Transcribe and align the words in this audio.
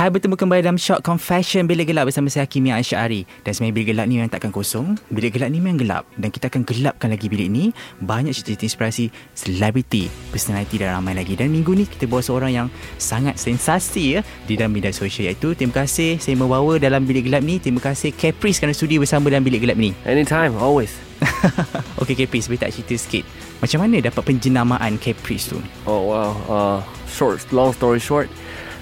Hai 0.00 0.08
bertemu 0.08 0.32
kembali 0.32 0.64
dalam 0.64 0.80
Shock 0.80 1.04
Confession. 1.04 1.68
Bilik 1.68 1.92
Gelap 1.92 2.08
bersama 2.08 2.32
saya 2.32 2.48
Hakimi 2.48 2.72
Asyari 2.72 3.28
Dan 3.44 3.52
sebenarnya 3.52 3.76
bilik 3.76 3.88
gelap 3.92 4.06
ni 4.08 4.16
memang 4.16 4.32
takkan 4.32 4.48
kosong. 4.48 4.96
Bilik 5.12 5.36
gelap 5.36 5.52
ni 5.52 5.60
memang 5.60 5.76
gelap. 5.76 6.08
Dan 6.16 6.32
kita 6.32 6.48
akan 6.48 6.64
gelapkan 6.64 7.12
lagi 7.12 7.28
bilik 7.28 7.52
ni. 7.52 7.68
Banyak 8.00 8.32
cerita-cerita 8.32 8.64
inspirasi 8.64 9.12
Celebrity 9.36 10.08
Personality 10.32 10.80
dan 10.80 10.96
ramai 10.96 11.12
lagi. 11.12 11.36
Dan 11.36 11.52
minggu 11.52 11.76
ni 11.76 11.84
kita 11.84 12.08
bawa 12.08 12.24
seorang 12.24 12.48
yang 12.48 12.68
Sangat 12.96 13.36
sensasi 13.36 14.16
ya 14.16 14.20
Di 14.48 14.56
dalam 14.56 14.72
media 14.72 14.88
sosial. 14.88 15.36
Iaitu 15.36 15.52
Terima 15.52 15.84
kasih 15.84 16.16
saya 16.16 16.32
membawa 16.32 16.80
dalam 16.80 17.04
bilik 17.04 17.28
gelap 17.28 17.44
ni. 17.44 17.60
Terima 17.60 17.84
kasih 17.84 18.16
Caprice 18.16 18.56
kerana 18.56 18.72
sudi 18.72 18.96
bersama 18.96 19.28
dalam 19.28 19.44
bilik 19.44 19.68
gelap 19.68 19.76
ni. 19.76 19.92
Anytime, 20.08 20.56
always. 20.56 20.96
Okay 22.00 22.16
Caprice 22.16 22.48
boleh 22.48 22.64
tak 22.64 22.72
cerita 22.72 22.96
sikit? 22.96 23.28
Macam 23.60 23.84
mana 23.84 24.00
dapat 24.00 24.24
penjenamaan 24.24 24.96
Caprice 24.96 25.52
tu? 25.52 25.60
Oh 25.84 26.08
wow. 26.08 26.32
Uh, 26.48 26.80
short, 27.04 27.44
long 27.52 27.76
story 27.76 28.00
short. 28.00 28.32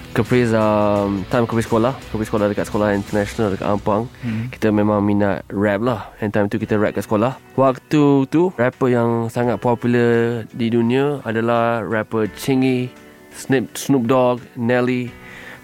Caprice 0.09 0.51
um, 0.57 1.21
time 1.29 1.45
Caprice 1.45 1.69
sekolah 1.69 1.93
Caprice 2.09 2.29
sekolah 2.33 2.45
dekat 2.49 2.65
sekolah 2.65 2.97
international 2.97 3.53
dekat 3.53 3.67
Ampang. 3.69 4.09
Hmm. 4.25 4.49
Kita 4.49 4.73
memang 4.73 5.05
minat 5.05 5.45
rap 5.53 5.79
lah. 5.85 6.09
And 6.17 6.33
time 6.33 6.49
tu 6.49 6.57
kita 6.57 6.81
rap 6.81 6.97
kat 6.97 7.05
sekolah. 7.05 7.37
Waktu 7.53 8.25
tu 8.27 8.49
Rapper 8.57 8.89
yang 8.89 9.29
sangat 9.29 9.61
popular 9.61 10.43
di 10.49 10.67
dunia 10.73 11.21
Adalah 11.21 11.85
rapper 11.85 12.25
Chingy 12.33 12.89
Snoop, 13.29 13.77
Snoop 13.77 14.09
Dogg 14.09 14.41
Nelly. 14.57 15.13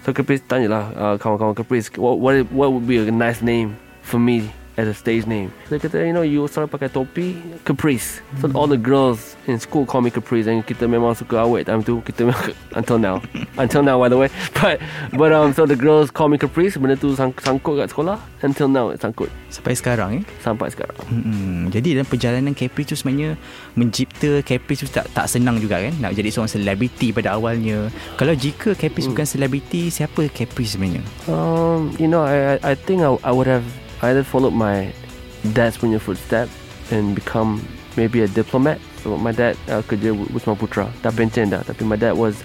So 0.06 0.14
Caprice 0.14 0.46
tanyalah 0.46 0.84
uh, 0.94 1.14
Kawan-kawan 1.18 1.58
Caprice 1.58 1.90
what, 1.98 2.22
what, 2.22 2.46
what 2.54 2.70
would 2.70 2.86
be 2.86 3.02
a 3.02 3.10
nice 3.10 3.42
name 3.42 3.74
For 4.06 4.22
me 4.22 4.50
as 4.76 4.86
a 4.88 4.94
stage 4.94 5.24
name. 5.24 5.48
Dia 5.72 5.80
kata 5.80 6.04
you 6.04 6.12
know 6.12 6.22
You 6.22 6.44
selalu 6.46 6.68
pakai 6.68 6.88
topi 6.92 7.36
Caprice. 7.64 8.20
So 8.38 8.52
all 8.52 8.68
the 8.68 8.78
girls 8.78 9.34
In 9.48 9.56
school 9.56 9.88
call 9.88 10.04
me 10.04 10.12
Caprice 10.12 10.46
And 10.46 10.60
kita 10.62 10.84
memang 10.84 11.16
suka 11.16 11.42
awet 11.42 11.66
time 11.66 11.80
tu. 11.80 12.04
Kita 12.04 12.28
memang 12.28 12.52
Until 12.78 13.00
now. 13.00 13.16
Until 13.62 13.82
now 13.82 13.96
by 13.96 14.12
the 14.12 14.20
way. 14.20 14.28
But 14.56 14.78
But 15.16 15.32
um 15.32 15.56
So 15.56 15.64
the 15.64 15.76
girls 15.76 16.12
call 16.12 16.28
me 16.28 16.36
Caprice. 16.36 16.76
Benda 16.76 16.94
tu 16.94 17.16
sang, 17.16 17.32
sangkut 17.40 17.80
kat 17.80 17.88
sekolah. 17.90 18.20
Until 18.44 18.68
now 18.68 18.92
it 18.92 19.00
sangkut. 19.00 19.32
Sampai 19.48 19.72
sekarang 19.72 20.20
eh? 20.20 20.22
Sampai 20.44 20.68
sekarang. 20.68 20.96
Hmm, 21.08 21.72
jadi 21.72 21.96
dalam 21.96 22.08
perjalanan 22.08 22.52
Caprice 22.52 22.92
tu 22.92 22.96
sebenarnya 23.00 23.40
mencipta 23.72 24.44
Caprice 24.44 24.84
tu 24.84 24.88
tak 24.92 25.08
tak 25.16 25.26
senang 25.26 25.56
juga 25.56 25.80
kan? 25.80 25.96
Nak 25.96 26.12
jadi 26.12 26.28
seorang 26.28 26.52
selebriti 26.52 27.16
pada 27.16 27.40
awalnya. 27.40 27.88
Kalau 28.20 28.36
jika 28.36 28.76
Caprice 28.76 29.08
bukan 29.08 29.24
selebriti, 29.24 29.88
siapa 29.88 30.28
Caprice 30.28 30.76
sebenarnya? 30.76 31.00
Um, 31.24 31.96
you 31.96 32.04
know, 32.10 32.20
I 32.20 32.60
I 32.60 32.72
I 32.72 32.74
think 32.76 33.00
I, 33.00 33.16
I 33.24 33.32
would 33.32 33.48
have 33.48 33.64
either 34.06 34.22
followed 34.22 34.54
my 34.54 34.92
dad's 35.52 35.78
punya 35.78 36.00
footstep 36.00 36.48
and 36.90 37.14
become 37.14 37.62
maybe 37.96 38.22
a 38.22 38.28
diplomat. 38.28 38.78
So 39.02 39.16
my 39.18 39.32
dad 39.32 39.58
uh, 39.68 39.82
kerja 39.82 40.14
Wisma 40.30 40.54
Putra, 40.54 40.90
dah 41.02 41.10
pension 41.10 41.50
dah. 41.50 41.62
Tapi 41.66 41.82
my 41.82 41.96
dad 41.96 42.14
was 42.14 42.42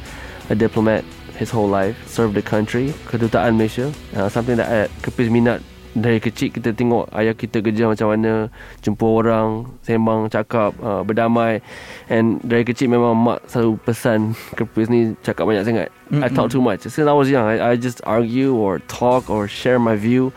a 0.49 0.55
diplomat 0.55 1.05
his 1.37 1.49
whole 1.49 1.69
life, 1.69 1.97
served 2.05 2.37
the 2.37 2.41
country, 2.41 2.93
kedutaan 3.09 3.57
Malaysia. 3.57 3.89
Uh, 4.13 4.29
something 4.29 4.57
that 4.57 4.69
I 4.69 4.89
kepis 5.01 5.29
minat 5.29 5.61
dari 5.91 6.23
kecil 6.23 6.55
kita 6.55 6.71
tengok 6.71 7.11
ayah 7.11 7.35
kita 7.35 7.59
kerja 7.59 7.83
macam 7.83 8.15
mana 8.15 8.47
jumpa 8.79 9.03
orang 9.03 9.67
sembang 9.83 10.31
cakap 10.31 10.71
uh, 10.79 11.03
berdamai 11.03 11.59
and 12.07 12.39
dari 12.47 12.63
kecil 12.63 12.87
memang 12.87 13.11
mak 13.11 13.43
selalu 13.51 13.75
pesan 13.83 14.31
kepis 14.57 14.87
ni 14.87 15.19
cakap 15.19 15.43
banyak 15.43 15.67
sangat 15.67 15.87
I 16.11 16.31
talk 16.31 16.47
too 16.47 16.63
much 16.63 16.87
since 16.87 17.07
I 17.07 17.11
was 17.11 17.27
young 17.27 17.43
I, 17.43 17.59
I 17.59 17.73
just 17.75 17.99
argue 18.07 18.55
or 18.55 18.79
talk 18.87 19.27
or 19.27 19.51
share 19.51 19.83
my 19.83 19.99
view 19.99 20.31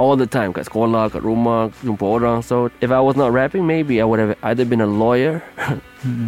all 0.00 0.16
the 0.16 0.28
time 0.28 0.52
kat 0.52 0.68
sekolah 0.68 1.12
kat 1.12 1.20
rumah 1.20 1.68
jumpa 1.84 2.04
orang 2.04 2.38
so 2.40 2.72
if 2.80 2.88
I 2.88 3.00
was 3.00 3.16
not 3.16 3.32
rapping 3.32 3.66
maybe 3.68 4.00
I 4.00 4.06
would 4.08 4.20
have 4.20 4.34
either 4.42 4.64
been 4.64 4.80
a 4.80 4.88
lawyer 4.88 5.44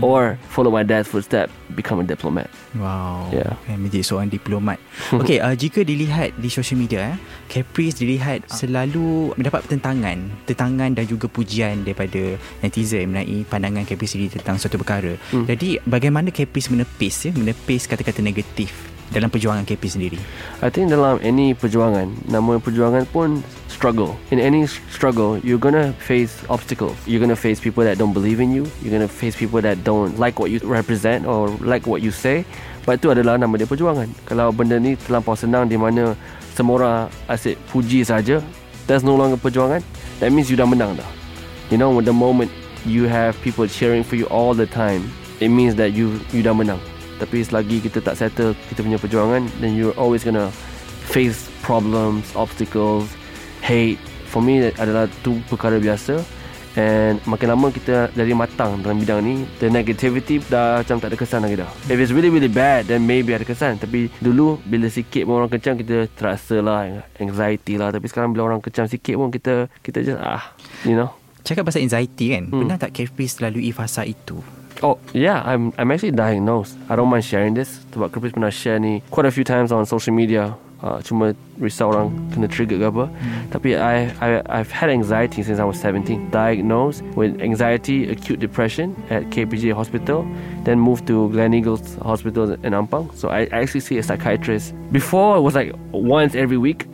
or 0.04 0.38
follow 0.52 0.70
my 0.70 0.84
dad's 0.84 1.08
footstep 1.08 1.50
become 1.74 1.98
a 2.00 2.06
diplomat 2.06 2.46
Wow. 2.74 3.30
Yeah. 3.30 3.54
Kan 3.70 3.86
menjadi 3.86 4.02
seorang 4.02 4.30
diplomat. 4.30 4.82
Okey, 5.22 5.38
uh, 5.38 5.54
jika 5.54 5.86
dilihat 5.86 6.34
di 6.34 6.50
social 6.50 6.78
media 6.78 7.14
eh, 7.14 7.16
Caprice 7.46 8.02
dilihat 8.02 8.50
selalu 8.50 9.30
mendapat 9.38 9.62
pertentangan, 9.66 10.18
tentangan 10.42 10.90
dan 10.90 11.04
juga 11.06 11.30
pujian 11.30 11.86
daripada 11.86 12.34
netizen 12.66 13.14
mengenai 13.14 13.46
pandangan 13.46 13.86
Caprice 13.86 14.18
sendiri 14.18 14.34
tentang 14.34 14.58
suatu 14.58 14.74
perkara. 14.74 15.14
Hmm. 15.30 15.46
Jadi, 15.46 15.78
bagaimana 15.86 16.34
Caprice 16.34 16.74
menepis 16.74 17.30
ya, 17.30 17.32
menepis 17.34 17.86
kata-kata 17.86 18.20
negatif 18.20 18.93
dalam 19.12 19.28
perjuangan 19.28 19.68
Caprice 19.68 19.98
sendiri? 19.98 20.16
I 20.64 20.72
think 20.72 20.88
dalam 20.88 21.20
any 21.20 21.52
perjuangan, 21.52 22.30
nama 22.30 22.56
perjuangan 22.62 23.04
pun 23.12 23.44
struggle. 23.68 24.16
In 24.30 24.38
any 24.38 24.64
struggle, 24.88 25.36
you're 25.42 25.60
gonna 25.60 25.92
face 25.98 26.32
obstacles. 26.48 26.94
You're 27.04 27.20
gonna 27.20 27.36
face 27.36 27.58
people 27.58 27.82
that 27.84 27.98
don't 27.98 28.14
believe 28.14 28.38
in 28.38 28.54
you. 28.54 28.64
You're 28.80 28.94
gonna 28.94 29.10
face 29.10 29.34
people 29.34 29.60
that 29.66 29.82
don't 29.82 30.16
like 30.16 30.38
what 30.38 30.48
you 30.54 30.62
represent 30.62 31.26
or 31.26 31.50
like 31.60 31.84
what 31.84 32.00
you 32.00 32.14
say. 32.14 32.46
But 32.86 33.02
itu 33.02 33.10
adalah 33.10 33.40
nama 33.40 33.58
dia 33.58 33.66
perjuangan. 33.66 34.08
Kalau 34.28 34.54
benda 34.54 34.78
ni 34.78 34.94
terlampau 34.94 35.34
senang 35.34 35.66
di 35.66 35.74
mana 35.74 36.14
semua 36.54 36.74
orang 36.78 36.98
asyik 37.26 37.58
puji 37.72 38.06
saja, 38.06 38.38
that's 38.86 39.02
no 39.02 39.18
longer 39.18 39.36
perjuangan. 39.40 39.82
That 40.22 40.30
means 40.30 40.48
you 40.48 40.56
dah 40.56 40.68
menang 40.68 40.94
dah. 40.94 41.08
You 41.72 41.80
know, 41.80 41.90
the 41.98 42.14
moment 42.14 42.52
you 42.84 43.08
have 43.08 43.34
people 43.40 43.66
cheering 43.66 44.04
for 44.04 44.14
you 44.14 44.28
all 44.28 44.52
the 44.52 44.68
time, 44.68 45.08
it 45.40 45.48
means 45.48 45.74
that 45.80 45.96
you 45.96 46.20
you 46.30 46.44
dah 46.44 46.54
menang. 46.54 46.78
Tapi 47.16 47.40
selagi 47.40 47.80
kita 47.80 47.98
tak 47.98 48.16
settle 48.16 48.52
kita 48.68 48.80
punya 48.80 48.98
perjuangan, 48.98 49.46
then 49.58 49.74
you're 49.74 49.94
always 49.94 50.22
gonna 50.22 50.50
face 51.06 51.50
problems, 51.60 52.28
obstacles, 52.34 53.08
hate. 53.60 54.00
For 54.28 54.42
me 54.42 54.74
adalah 54.74 55.06
tu 55.22 55.38
perkara 55.46 55.78
biasa. 55.78 56.18
And 56.74 57.22
makin 57.22 57.54
lama 57.54 57.70
kita 57.70 58.10
jadi 58.10 58.34
matang 58.34 58.82
dalam 58.82 58.98
bidang 58.98 59.22
ni 59.22 59.46
The 59.62 59.70
negativity 59.70 60.42
dah 60.42 60.82
macam 60.82 60.98
tak 60.98 61.14
ada 61.14 61.14
kesan 61.14 61.46
lagi 61.46 61.54
dah 61.54 61.70
If 61.86 62.02
it's 62.02 62.10
really 62.10 62.34
really 62.34 62.50
bad 62.50 62.90
Then 62.90 63.06
maybe 63.06 63.30
ada 63.30 63.46
kesan 63.46 63.78
Tapi 63.78 64.10
dulu 64.18 64.58
bila 64.66 64.90
sikit 64.90 65.22
pun 65.22 65.38
orang 65.38 65.54
kecam 65.54 65.78
Kita 65.78 66.10
terasa 66.10 66.58
lah 66.58 67.06
Anxiety 67.14 67.78
lah 67.78 67.94
Tapi 67.94 68.10
sekarang 68.10 68.34
bila 68.34 68.50
orang 68.50 68.58
kecam 68.58 68.90
sikit 68.90 69.14
pun 69.14 69.30
Kita 69.30 69.70
kita 69.86 70.02
just 70.02 70.18
ah 70.18 70.50
You 70.82 70.98
know 70.98 71.14
Cakap 71.46 71.62
pasal 71.70 71.86
anxiety 71.86 72.34
kan, 72.34 72.50
Hmm. 72.50 72.66
pernah 72.66 72.74
tak 72.74 72.90
Caprice 72.90 73.38
lalui 73.38 73.70
fasa 73.70 74.02
itu? 74.02 74.42
Oh 74.84 74.98
yeah, 75.14 75.40
I'm 75.46 75.72
I'm 75.78 75.90
actually 75.90 76.12
diagnosed. 76.12 76.76
I 76.90 76.96
don't 76.96 77.08
mind 77.08 77.24
sharing 77.24 77.56
this. 77.56 77.80
Sebab 77.96 78.12
Chris 78.12 78.36
pernah 78.36 78.52
share 78.52 78.76
ni 78.76 79.00
quite 79.08 79.24
a 79.24 79.32
few 79.32 79.40
times 79.40 79.72
on 79.72 79.88
social 79.88 80.12
media. 80.12 80.52
Uh, 80.84 81.00
cuma 81.00 81.32
risau 81.56 81.88
orang 81.88 82.12
kena 82.28 82.44
trigger 82.44 82.76
ke 82.76 82.84
apa. 82.92 83.08
Tapi 83.48 83.80
I, 83.80 84.12
I 84.20 84.28
I've 84.44 84.68
had 84.68 84.92
anxiety 84.92 85.40
since 85.40 85.56
I 85.56 85.64
was 85.64 85.80
17. 85.80 86.28
Diagnosed 86.28 87.00
with 87.16 87.40
anxiety, 87.40 88.12
acute 88.12 88.44
depression 88.44 88.92
at 89.08 89.32
KPG 89.32 89.72
Hospital. 89.72 90.28
Then 90.68 90.76
moved 90.76 91.08
to 91.08 91.32
Glen 91.32 91.56
Eagles 91.56 91.96
Hospital 92.04 92.52
in 92.60 92.76
Ampang. 92.76 93.08
So 93.16 93.32
I, 93.32 93.48
I 93.48 93.64
actually 93.64 93.80
see 93.80 93.96
a 93.96 94.04
psychiatrist. 94.04 94.76
Before 94.92 95.40
it 95.40 95.40
was 95.40 95.56
like 95.56 95.72
once 95.96 96.36
every 96.36 96.60
week, 96.60 96.84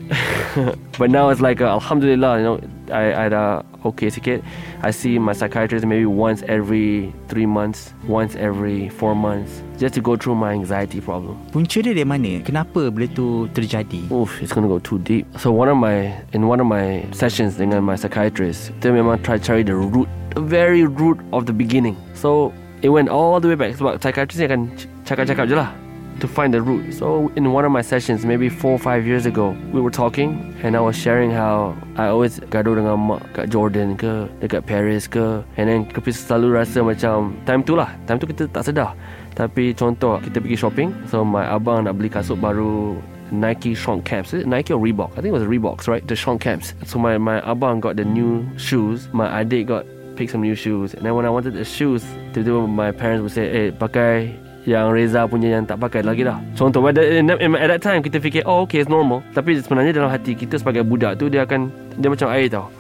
but 0.94 1.10
now 1.10 1.34
it's 1.34 1.42
like 1.42 1.58
uh, 1.58 1.74
Alhamdulillah. 1.74 2.38
You 2.38 2.44
know, 2.46 2.56
I 2.94 3.26
I 3.26 3.28
dah 3.34 3.66
okay 3.84 4.12
sikit. 4.12 4.44
I 4.84 4.90
see 4.92 5.18
my 5.18 5.32
psychiatrist 5.32 5.86
maybe 5.86 6.06
once 6.06 6.44
every 6.46 7.12
three 7.28 7.46
months, 7.46 7.94
once 8.04 8.36
every 8.36 8.92
four 8.94 9.16
months, 9.16 9.62
just 9.80 9.96
to 9.96 10.00
go 10.04 10.16
through 10.16 10.36
my 10.36 10.52
anxiety 10.52 11.00
problem. 11.00 11.40
Punca 11.50 11.80
dia 11.80 11.96
dari 11.96 12.04
mana? 12.04 12.44
Kenapa 12.44 12.92
benda 12.92 13.08
tu 13.12 13.48
terjadi? 13.56 14.04
Oof, 14.12 14.40
it's 14.44 14.52
gonna 14.52 14.68
go 14.68 14.80
too 14.80 15.00
deep. 15.00 15.24
So 15.40 15.50
one 15.50 15.72
of 15.72 15.80
my 15.80 16.12
in 16.36 16.44
one 16.46 16.60
of 16.60 16.68
my 16.68 17.06
sessions 17.16 17.56
dengan 17.56 17.80
my 17.80 17.96
psychiatrist, 17.96 18.76
dia 18.84 18.92
memang 18.92 19.24
try 19.24 19.40
cari 19.40 19.64
the 19.64 19.74
root, 19.76 20.08
the 20.36 20.44
very 20.44 20.84
root 20.84 21.16
of 21.32 21.48
the 21.48 21.54
beginning. 21.56 21.96
So 22.12 22.52
it 22.84 22.92
went 22.92 23.08
all 23.08 23.40
the 23.40 23.48
way 23.48 23.56
back. 23.56 23.76
Sebab 23.80 24.04
psychiatrist 24.04 24.40
ni 24.40 24.46
akan 24.48 24.60
cakap-cakap 25.08 25.48
je 25.48 25.56
lah. 25.56 25.72
To 26.20 26.28
find 26.28 26.52
the 26.52 26.62
root. 26.62 26.94
So 26.94 27.32
in 27.36 27.52
one 27.52 27.64
of 27.64 27.72
my 27.72 27.82
sessions, 27.82 28.24
maybe 28.24 28.48
four 28.48 28.72
or 28.72 28.78
five 28.78 29.06
years 29.06 29.26
ago, 29.26 29.56
we 29.72 29.80
were 29.80 29.90
talking 29.90 30.54
and 30.62 30.76
I 30.76 30.80
was 30.80 30.96
sharing 30.96 31.30
how 31.30 31.76
I 31.96 32.12
always 32.12 32.38
gaduh 32.52 32.76
dengan 32.76 32.96
mak 33.00 33.24
kat 33.32 33.48
Jordan 33.50 33.96
ke, 33.96 34.28
dekat 34.44 34.68
Paris 34.68 35.08
ke. 35.08 35.42
And 35.56 35.66
then 35.68 35.88
Kepis 35.88 36.20
selalu 36.28 36.60
rasa 36.60 36.84
macam 36.84 37.34
time 37.48 37.64
tu 37.64 37.74
lah, 37.74 37.90
time 38.04 38.20
tu 38.20 38.28
kita 38.28 38.46
tak 38.52 38.68
sedar. 38.68 38.92
Tapi 39.34 39.72
contoh 39.72 40.20
kita 40.20 40.42
pergi 40.42 40.56
shopping, 40.58 40.90
so 41.08 41.24
my 41.24 41.48
abang 41.48 41.88
nak 41.88 41.96
beli 41.96 42.12
kasut 42.12 42.36
baru 42.36 42.98
Nike 43.30 43.74
Sean 43.74 44.02
Camps. 44.02 44.34
Is 44.34 44.42
it 44.42 44.48
Nike 44.50 44.74
or 44.74 44.82
Reebok? 44.82 45.14
I 45.14 45.22
think 45.22 45.32
it 45.32 45.38
was 45.38 45.46
Reeboks, 45.46 45.86
right? 45.86 46.02
The 46.02 46.18
Sean 46.18 46.38
Camps. 46.38 46.74
So 46.84 46.98
my, 46.98 47.16
my 47.16 47.40
abang 47.46 47.80
got 47.80 47.96
the 47.96 48.04
new 48.04 48.44
shoes. 48.58 49.08
My 49.14 49.42
adik 49.42 49.70
got 49.70 49.86
pick 50.16 50.28
some 50.28 50.42
new 50.42 50.58
shoes. 50.58 50.92
And 50.92 51.06
then 51.06 51.14
when 51.14 51.24
I 51.24 51.30
wanted 51.30 51.54
the 51.54 51.64
shoes, 51.64 52.02
tiba-tiba 52.34 52.68
my 52.68 52.90
parents 52.90 53.22
would 53.22 53.32
say, 53.32 53.46
eh, 53.48 53.70
pakai 53.70 54.34
yang 54.70 54.94
Reza 54.94 55.26
punya 55.26 55.58
yang 55.58 55.66
tak 55.66 55.82
pakai 55.82 56.06
lagi 56.06 56.22
dah. 56.22 56.38
Contoh, 56.54 56.86
at, 56.86 56.94
at 56.94 57.68
that 57.74 57.82
time 57.82 58.06
kita 58.06 58.22
fikir, 58.22 58.46
oh 58.46 58.62
okay, 58.62 58.78
it's 58.78 58.86
normal. 58.86 59.18
Tapi 59.34 59.58
sebenarnya 59.58 59.98
dalam 59.98 60.06
hati 60.06 60.38
kita 60.38 60.62
sebagai 60.62 60.86
budak 60.86 61.18
tu, 61.18 61.26
dia 61.26 61.42
akan, 61.42 61.74
dia 61.98 62.06
macam 62.06 62.30
air 62.30 62.46
tau. 62.46 62.70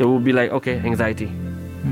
It 0.00 0.08
will 0.08 0.22
be 0.22 0.32
like, 0.32 0.48
okay, 0.48 0.80
anxiety. 0.80 1.28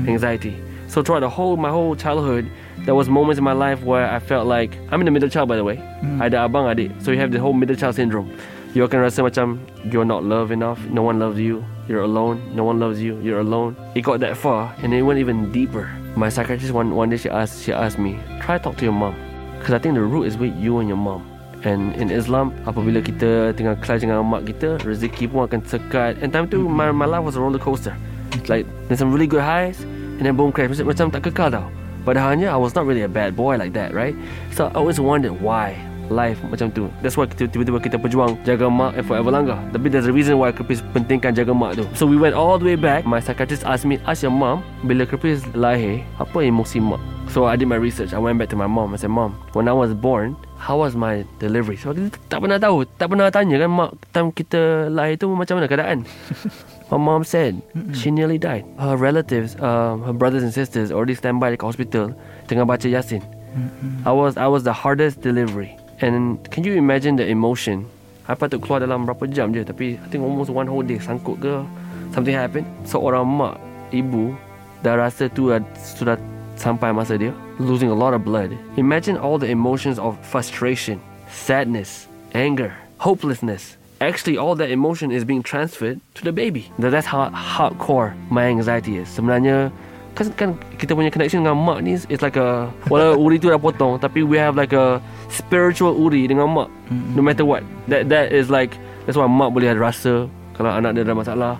Anxiety. 0.09 0.57
So 0.89 1.05
throughout 1.05 1.21
the 1.21 1.29
whole, 1.29 1.57
my 1.61 1.69
whole 1.69 1.93
childhood, 1.93 2.49
there 2.89 2.97
was 2.97 3.05
moments 3.05 3.37
in 3.37 3.45
my 3.45 3.53
life 3.53 3.85
where 3.85 4.09
I 4.09 4.17
felt 4.17 4.49
like 4.49 4.73
I'm 4.89 5.01
in 5.01 5.05
the 5.05 5.13
middle 5.13 5.29
child 5.29 5.49
by 5.49 5.61
the 5.61 5.63
way. 5.63 5.77
Ada 6.21 6.49
abang 6.49 6.65
adik. 6.65 6.89
So 7.01 7.13
you 7.13 7.21
have 7.21 7.29
the 7.29 7.41
whole 7.41 7.53
middle 7.53 7.77
child 7.77 7.93
syndrome. 7.93 8.33
You 8.73 8.85
akan 8.85 9.07
rasa 9.07 9.23
macam 9.23 9.61
you're 9.87 10.05
not 10.05 10.27
loved 10.27 10.51
enough. 10.51 10.83
No 10.91 11.01
one 11.01 11.17
loves 11.17 11.39
you. 11.39 11.63
You're 11.87 12.03
alone. 12.03 12.43
No 12.53 12.67
one 12.67 12.77
loves 12.77 13.01
you. 13.01 13.17
You're 13.23 13.39
alone. 13.39 13.73
It 13.95 14.03
got 14.03 14.19
that 14.19 14.35
far 14.37 14.75
and 14.83 14.93
it 14.93 15.01
went 15.01 15.17
even 15.17 15.49
deeper. 15.51 15.89
My 16.15 16.29
psychiatrist 16.29 16.75
one 16.75 16.93
one 16.93 17.09
day 17.09 17.17
she 17.17 17.31
asked 17.31 17.63
she 17.63 17.71
asked 17.75 17.99
me 17.99 18.19
try 18.39 18.55
talk 18.55 18.77
to 18.79 18.87
your 18.87 18.95
mom 18.95 19.24
because 19.65 19.73
I 19.73 19.81
think 19.81 19.95
the 19.95 20.05
root 20.05 20.29
is 20.29 20.37
with 20.37 20.53
you 20.61 20.77
and 20.77 20.85
your 20.85 21.01
mom. 21.01 21.25
And 21.65 21.97
in 21.97 22.13
Islam, 22.13 22.53
apabila 22.69 23.01
kita 23.01 23.57
tengah 23.57 23.73
clash 23.81 24.05
dengan 24.05 24.21
mak 24.21 24.45
kita, 24.45 24.77
rezeki 24.85 25.25
pun 25.33 25.49
akan 25.49 25.65
sekat. 25.65 26.21
And 26.21 26.29
time 26.29 26.45
tu, 26.45 26.69
my, 26.69 26.93
my 26.93 27.09
life 27.09 27.25
was 27.25 27.33
a 27.33 27.41
roller 27.41 27.57
coaster. 27.57 27.97
Like, 28.45 28.69
there's 28.85 29.01
some 29.01 29.09
really 29.09 29.25
good 29.25 29.41
highs, 29.41 29.81
and 29.81 30.21
then 30.21 30.37
boom 30.37 30.53
crash. 30.53 30.69
Macam 30.69 31.09
tak 31.09 31.25
kekal 31.25 31.49
tau. 31.49 31.65
Padahalnya 32.05 32.53
I 32.53 32.61
was 32.61 32.77
not 32.77 32.85
really 32.85 33.01
a 33.01 33.09
bad 33.09 33.33
boy 33.33 33.57
like 33.57 33.73
that, 33.73 33.89
right? 33.97 34.13
So 34.53 34.69
I 34.69 34.77
always 34.77 35.01
wondered 35.01 35.33
why 35.41 35.73
life 36.09 36.39
macam 36.47 36.71
tu. 36.71 36.89
That's 37.01 37.17
why 37.17 37.29
kita, 37.29 37.49
tiba-tiba 37.49 37.79
kita 37.81 37.97
berjuang 37.97 38.37
jaga 38.45 38.69
mak 38.69 38.97
and 38.97 39.05
forever 39.05 39.31
langgar. 39.31 39.59
Tapi 39.71 39.87
there's 39.89 40.09
a 40.09 40.13
reason 40.15 40.37
why 40.37 40.51
Kripis 40.51 40.83
pentingkan 40.93 41.33
jaga 41.33 41.53
mak 41.53 41.79
tu. 41.79 41.83
So 41.97 42.05
we 42.05 42.19
went 42.19 42.37
all 42.37 42.57
the 42.57 42.65
way 42.65 42.79
back. 42.79 43.05
My 43.05 43.19
psychiatrist 43.19 43.65
asked 43.65 43.85
me, 43.85 43.97
ask 44.05 44.21
your 44.21 44.33
mom, 44.33 44.65
bila 44.85 45.05
Kripis 45.05 45.45
lahir, 45.57 46.05
apa 46.17 46.45
emosi 46.45 46.81
mak? 46.81 47.01
So 47.33 47.49
I 47.49 47.57
did 47.57 47.67
my 47.67 47.75
research. 47.75 48.13
I 48.13 48.21
went 48.21 48.37
back 48.37 48.49
to 48.53 48.55
my 48.55 48.69
mom. 48.69 48.93
I 48.93 48.97
said, 49.01 49.09
Mom, 49.09 49.33
when 49.57 49.67
I 49.67 49.73
was 49.73 49.97
born, 49.97 50.37
how 50.61 50.77
was 50.77 50.95
my 50.95 51.25
delivery? 51.41 51.75
So 51.75 51.91
kita 51.93 52.15
tak 52.29 52.41
pernah 52.45 52.61
tahu, 52.61 52.85
tak 52.97 53.11
pernah 53.11 53.27
tanya 53.33 53.59
kan 53.59 53.69
mak 53.69 53.91
time 54.13 54.29
kita 54.31 54.87
lahir 54.93 55.17
tu 55.19 55.29
macam 55.33 55.59
mana 55.59 55.67
keadaan. 55.67 56.05
My 56.89 57.01
mom 57.01 57.25
said 57.25 57.57
she 57.97 58.13
nearly 58.13 58.37
died. 58.37 58.61
Her 58.77 58.93
relatives, 58.93 59.57
um, 59.57 60.05
her 60.05 60.13
brothers 60.13 60.45
and 60.45 60.53
sisters 60.53 60.93
already 60.93 61.17
stand 61.17 61.41
by 61.41 61.49
the 61.49 61.57
hospital 61.57 62.13
tengah 62.45 62.65
baca 62.65 62.85
Yasin. 62.85 63.25
I 64.05 64.13
was 64.13 64.37
I 64.37 64.45
was 64.45 64.63
the 64.63 64.73
hardest 64.73 65.21
delivery. 65.21 65.73
And 66.01 66.43
can 66.51 66.63
you 66.63 66.75
imagine 66.75 67.15
the 67.15 67.27
emotion? 67.27 67.87
I 68.27 68.33
patut 68.33 68.59
keluar 68.59 68.81
dalam 68.81 69.05
berapa 69.05 69.29
jam 69.29 69.53
je 69.53 69.61
tapi 69.61 69.95
I 69.95 70.07
think 70.09 70.25
almost 70.25 70.49
one 70.49 70.65
whole 70.65 70.81
day 70.83 70.97
sangkut 70.97 71.39
ke 71.39 71.53
something 72.11 72.33
happened. 72.33 72.65
Seorang 72.83 73.23
mak, 73.23 73.55
ibu 73.93 74.33
dah 74.81 74.97
rasa 74.97 75.29
tu 75.29 75.53
dah- 75.53 75.61
sudah 75.77 76.17
sampai 76.57 76.89
masa 76.91 77.15
dia 77.15 77.31
losing 77.61 77.87
a 77.87 77.95
lot 77.95 78.11
of 78.11 78.25
blood. 78.25 78.51
Imagine 78.75 79.15
all 79.15 79.37
the 79.37 79.47
emotions 79.47 79.95
of 79.95 80.17
frustration, 80.25 80.99
sadness, 81.29 82.09
anger, 82.33 82.73
hopelessness. 82.99 83.77
Actually, 84.03 84.35
all 84.35 84.59
that 84.59 84.67
emotion 84.67 85.07
is 85.07 85.23
being 85.23 85.39
transferred 85.39 86.03
to 86.17 86.21
the 86.27 86.35
baby. 86.35 86.67
That- 86.81 86.91
That's 86.91 87.07
how 87.07 87.31
hardcore 87.31 88.11
my 88.27 88.43
anxiety 88.51 88.99
is. 88.99 89.07
Sebenarnya, 89.07 89.71
kan, 90.15 90.31
kan 90.39 90.49
kita 90.79 90.95
punya 90.95 91.11
connection 91.11 91.43
dengan 91.43 91.59
mak 91.59 91.83
ni 91.83 91.99
is 91.99 92.23
like 92.23 92.39
a 92.39 92.71
walau 92.87 93.19
uri 93.23 93.35
tu 93.35 93.51
dah 93.51 93.59
potong, 93.59 93.99
tapi 93.99 94.23
we 94.23 94.39
have 94.39 94.55
like 94.55 94.71
a 94.71 95.03
spiritual 95.27 95.91
uri 95.91 96.25
dengan 96.25 96.47
mak. 96.47 96.71
No 96.89 97.21
matter 97.21 97.43
what. 97.43 97.61
That 97.91 98.07
that 98.09 98.31
is 98.31 98.47
like 98.47 98.79
that's 99.05 99.19
why 99.19 99.27
mak 99.27 99.51
boleh 99.51 99.75
rasa 99.75 100.31
kalau 100.55 100.71
anak 100.71 100.95
dia 100.95 101.03
ada 101.03 101.13
masalah. 101.13 101.53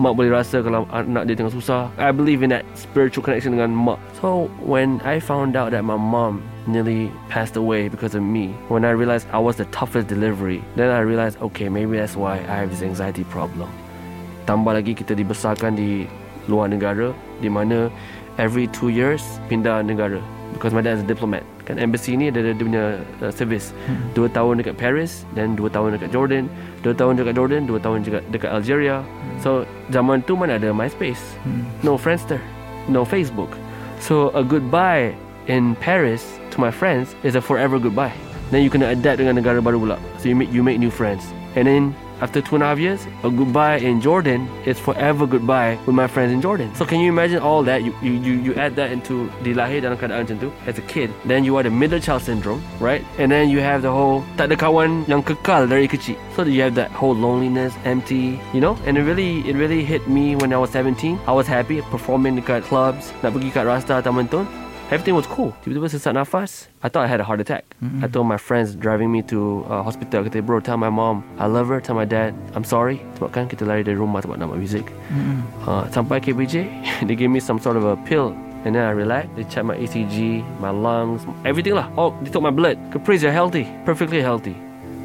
Mak 0.00 0.12
boleh 0.16 0.32
rasa 0.32 0.60
kalau 0.60 0.84
anak 0.92 1.24
dia 1.24 1.34
tengah 1.36 1.52
susah. 1.52 1.88
I 1.96 2.12
believe 2.12 2.44
in 2.44 2.52
that 2.52 2.68
spiritual 2.76 3.24
connection 3.24 3.56
dengan 3.56 3.72
mak. 3.72 3.96
So 4.20 4.52
when 4.60 5.00
I 5.08 5.16
found 5.16 5.56
out 5.56 5.72
that 5.72 5.82
my 5.82 5.96
mom 5.96 6.44
nearly 6.68 7.10
passed 7.32 7.56
away 7.56 7.88
because 7.88 8.12
of 8.14 8.22
me, 8.22 8.52
when 8.68 8.84
I 8.84 8.92
realized 8.92 9.26
I 9.32 9.40
was 9.40 9.56
the 9.56 9.66
toughest 9.72 10.12
delivery, 10.12 10.60
then 10.76 10.92
I 10.92 11.00
realized 11.00 11.40
okay, 11.40 11.72
maybe 11.72 11.96
that's 11.96 12.14
why 12.14 12.44
I 12.44 12.60
have 12.60 12.68
this 12.68 12.84
anxiety 12.84 13.24
problem. 13.32 13.72
Tambah 14.44 14.74
lagi 14.74 14.92
kita 14.98 15.14
dibesarkan 15.14 15.78
di 15.78 16.10
luar 16.48 16.70
negara 16.70 17.14
di 17.42 17.50
mana 17.50 17.90
every 18.38 18.66
two 18.70 18.88
years 18.88 19.22
pindah 19.50 19.82
negara. 19.84 20.22
Because 20.52 20.76
my 20.76 20.84
dad 20.84 21.00
is 21.00 21.04
a 21.04 21.08
diplomat. 21.08 21.40
Kan 21.64 21.80
embassy 21.80 22.12
ni 22.12 22.28
ada 22.28 22.44
dia 22.44 22.52
punya 22.58 23.00
uh, 23.24 23.32
service. 23.32 23.72
Dua 24.12 24.28
tahun 24.28 24.60
dekat 24.60 24.76
Paris 24.76 25.24
dan 25.32 25.56
dua 25.56 25.72
tahun 25.72 25.96
dekat 25.96 26.12
Jordan. 26.12 26.44
Dua 26.84 26.92
tahun 26.92 27.16
dekat 27.16 27.34
Jordan 27.38 27.62
dua 27.64 27.78
tahun 27.80 28.04
juga 28.04 28.20
dekat 28.28 28.50
Algeria. 28.52 29.00
So 29.40 29.64
zaman 29.88 30.20
tu 30.28 30.36
mana 30.36 30.60
ada 30.60 30.74
MySpace? 30.74 31.22
No 31.80 31.96
Friendster 31.96 32.42
no 32.88 33.04
Facebook. 33.04 33.54
So 34.00 34.30
a 34.34 34.42
goodbye 34.42 35.14
in 35.46 35.76
Paris 35.76 36.38
to 36.50 36.60
my 36.60 36.70
friends 36.70 37.14
is 37.22 37.34
a 37.34 37.40
forever 37.40 37.78
goodbye. 37.78 38.12
Then 38.50 38.62
you 38.62 38.70
kena 38.70 38.92
adapt 38.92 39.22
dengan 39.22 39.38
negara 39.38 39.62
baru 39.62 39.78
pula. 39.80 39.96
So 40.18 40.28
you 40.28 40.36
make 40.36 40.50
you 40.50 40.62
make 40.62 40.78
new 40.78 40.90
friends. 40.90 41.24
And 41.54 41.68
then 41.68 41.82
after 42.22 42.40
two 42.40 42.54
and 42.54 42.62
a 42.62 42.66
half 42.70 42.78
years, 42.78 43.06
a 43.24 43.30
goodbye 43.30 43.82
in 43.82 44.00
Jordan 44.00 44.46
is 44.64 44.78
forever 44.78 45.26
goodbye 45.26 45.76
with 45.86 45.94
my 45.94 46.06
friends 46.06 46.32
in 46.32 46.40
Jordan. 46.40 46.72
So 46.74 46.86
can 46.86 47.00
you 47.00 47.10
imagine 47.10 47.42
all 47.42 47.62
that? 47.64 47.82
You 47.82 47.92
you 48.00 48.12
you, 48.12 48.34
you 48.46 48.54
add 48.54 48.78
that 48.78 48.94
into 48.94 49.26
dilahir 49.42 49.82
dalam 49.82 49.98
keadaan 49.98 50.22
macam 50.22 50.38
tu 50.38 50.48
as 50.70 50.78
a 50.78 50.86
kid. 50.86 51.10
Then 51.26 51.42
you 51.42 51.58
are 51.58 51.66
the 51.66 51.74
middle 51.74 51.98
child 51.98 52.22
syndrome, 52.22 52.62
right? 52.78 53.02
And 53.18 53.34
then 53.34 53.50
you 53.50 53.58
have 53.58 53.82
the 53.82 53.90
whole 53.90 54.22
tak 54.38 54.54
ada 54.54 54.56
kawan 54.56 55.02
yang 55.10 55.26
kekal 55.26 55.66
dari 55.66 55.90
kecil. 55.90 56.14
So 56.38 56.46
you 56.46 56.62
have 56.62 56.78
that 56.78 56.94
whole 56.94 57.18
loneliness, 57.18 57.74
empty, 57.82 58.38
you 58.54 58.62
know? 58.62 58.78
And 58.86 58.94
it 58.94 59.02
really 59.02 59.42
it 59.42 59.58
really 59.58 59.82
hit 59.82 60.06
me 60.06 60.38
when 60.38 60.54
I 60.54 60.62
was 60.62 60.70
17. 60.70 61.18
I 61.26 61.34
was 61.34 61.50
happy 61.50 61.82
performing 61.90 62.38
dekat 62.38 62.62
clubs, 62.70 63.10
nak 63.26 63.34
pergi 63.34 63.50
kat 63.50 63.66
Rasta 63.66 63.98
Taman. 63.98 64.30
Everything 64.92 65.16
was 65.16 65.24
cool. 65.24 65.56
Tiba-tiba 65.64 65.88
sesak 65.88 66.12
nafas. 66.12 66.68
I 66.84 66.92
thought 66.92 67.08
I 67.08 67.08
had 67.08 67.16
a 67.16 67.24
heart 67.24 67.40
attack. 67.40 67.64
I 68.04 68.12
told 68.12 68.28
my 68.28 68.36
friends 68.36 68.76
driving 68.76 69.08
me 69.08 69.24
to 69.32 69.64
uh, 69.64 69.80
hospital. 69.80 70.20
Kata, 70.20 70.44
bro, 70.44 70.60
tell 70.60 70.76
my 70.76 70.92
mom 70.92 71.24
I 71.40 71.48
love 71.48 71.72
her. 71.72 71.80
Tell 71.80 71.96
my 71.96 72.04
dad 72.04 72.36
I'm 72.52 72.60
sorry. 72.60 73.00
Sebab 73.16 73.32
kan 73.32 73.48
kita 73.48 73.64
lari 73.64 73.80
dari 73.80 73.96
rumah 73.96 74.20
sebab 74.20 74.36
nak 74.36 74.52
buat 74.52 74.60
music. 74.60 74.92
Uh, 75.64 75.88
sampai 75.88 76.20
KBJ, 76.20 76.68
they 77.08 77.16
gave 77.16 77.32
me 77.32 77.40
some 77.40 77.56
sort 77.56 77.80
of 77.80 77.88
a 77.88 77.96
pill. 78.04 78.36
And 78.68 78.76
then 78.76 78.84
I 78.84 78.92
relaxed. 78.92 79.32
They 79.32 79.48
checked 79.48 79.64
my 79.64 79.80
ECG, 79.80 80.44
my 80.60 80.68
lungs, 80.68 81.24
everything 81.48 81.72
lah. 81.72 81.88
Oh, 81.96 82.12
they 82.20 82.28
took 82.28 82.44
my 82.44 82.52
blood. 82.52 82.76
Caprice, 82.92 83.24
you're 83.24 83.32
healthy. 83.32 83.64
Perfectly 83.88 84.20
healthy. 84.20 84.54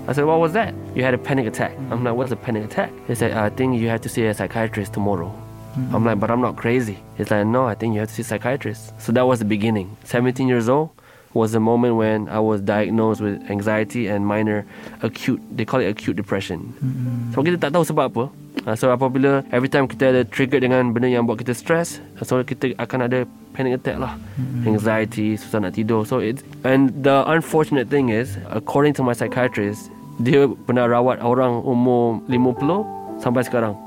I 0.04 0.12
said, 0.12 0.28
what 0.28 0.44
was 0.44 0.52
that? 0.52 0.76
You 1.00 1.08
had 1.08 1.16
a 1.16 1.18
panic 1.18 1.48
attack. 1.48 1.72
I'm 1.96 2.04
like, 2.04 2.16
what's 2.20 2.36
a 2.36 2.36
panic 2.36 2.68
attack? 2.68 2.92
They 3.08 3.16
said, 3.16 3.32
I 3.40 3.48
think 3.56 3.80
you 3.80 3.88
have 3.88 4.04
to 4.04 4.12
see 4.12 4.28
a 4.28 4.36
psychiatrist 4.36 4.92
tomorrow. 4.92 5.32
Mm-hmm. 5.78 5.96
I'm 5.96 6.04
like, 6.06 6.20
but 6.20 6.32
I'm 6.32 6.42
not 6.42 6.58
crazy. 6.58 6.98
He's 7.18 7.30
like, 7.30 7.46
no, 7.46 7.66
I 7.70 7.76
think 7.76 7.94
you 7.94 8.02
have 8.02 8.10
to 8.10 8.16
see 8.16 8.26
a 8.26 8.26
psychiatrist. 8.26 8.98
So 9.00 9.12
that 9.14 9.30
was 9.30 9.40
the 9.40 9.46
beginning. 9.46 9.96
17 10.06 10.48
years 10.48 10.68
old 10.68 10.90
was 11.34 11.52
the 11.52 11.60
moment 11.60 11.96
when 11.96 12.28
I 12.30 12.40
was 12.40 12.62
diagnosed 12.62 13.22
with 13.22 13.38
anxiety 13.50 14.08
and 14.08 14.26
minor 14.26 14.66
acute, 15.02 15.40
they 15.54 15.66
call 15.66 15.80
it 15.80 15.86
acute 15.86 16.18
depression. 16.18 16.74
Mm-hmm. 16.82 17.34
So 17.38 17.46
kita 17.46 17.62
tak 17.62 17.78
tahu 17.78 17.86
sebab 17.86 18.06
apa. 18.10 18.26
Uh, 18.66 18.76
so 18.76 18.90
apabila 18.90 19.46
every 19.54 19.70
time 19.70 19.86
kita 19.86 20.10
ada 20.10 20.22
trigger 20.26 20.60
dengan 20.60 20.92
benda 20.92 21.08
yang 21.08 21.30
buat 21.30 21.38
kita 21.38 21.54
stress, 21.54 22.02
ah, 22.18 22.26
so 22.26 22.42
kita 22.42 22.74
akan 22.82 23.06
ada 23.06 23.30
panic 23.54 23.78
attack 23.80 24.02
lah. 24.02 24.18
Mm-hmm. 24.36 24.66
Anxiety, 24.66 25.28
susah 25.38 25.62
nak 25.62 25.78
tidur. 25.78 26.04
So 26.10 26.20
it's, 26.20 26.42
and 26.66 26.90
the 27.06 27.22
unfortunate 27.30 27.94
thing 27.94 28.10
is, 28.10 28.36
according 28.50 28.98
to 28.98 29.06
my 29.06 29.14
psychiatrist, 29.14 29.94
dia 30.18 30.50
pernah 30.66 30.90
rawat 30.90 31.22
orang 31.22 31.62
umur 31.62 32.26
50 32.26 33.22
sampai 33.22 33.46
sekarang. 33.46 33.87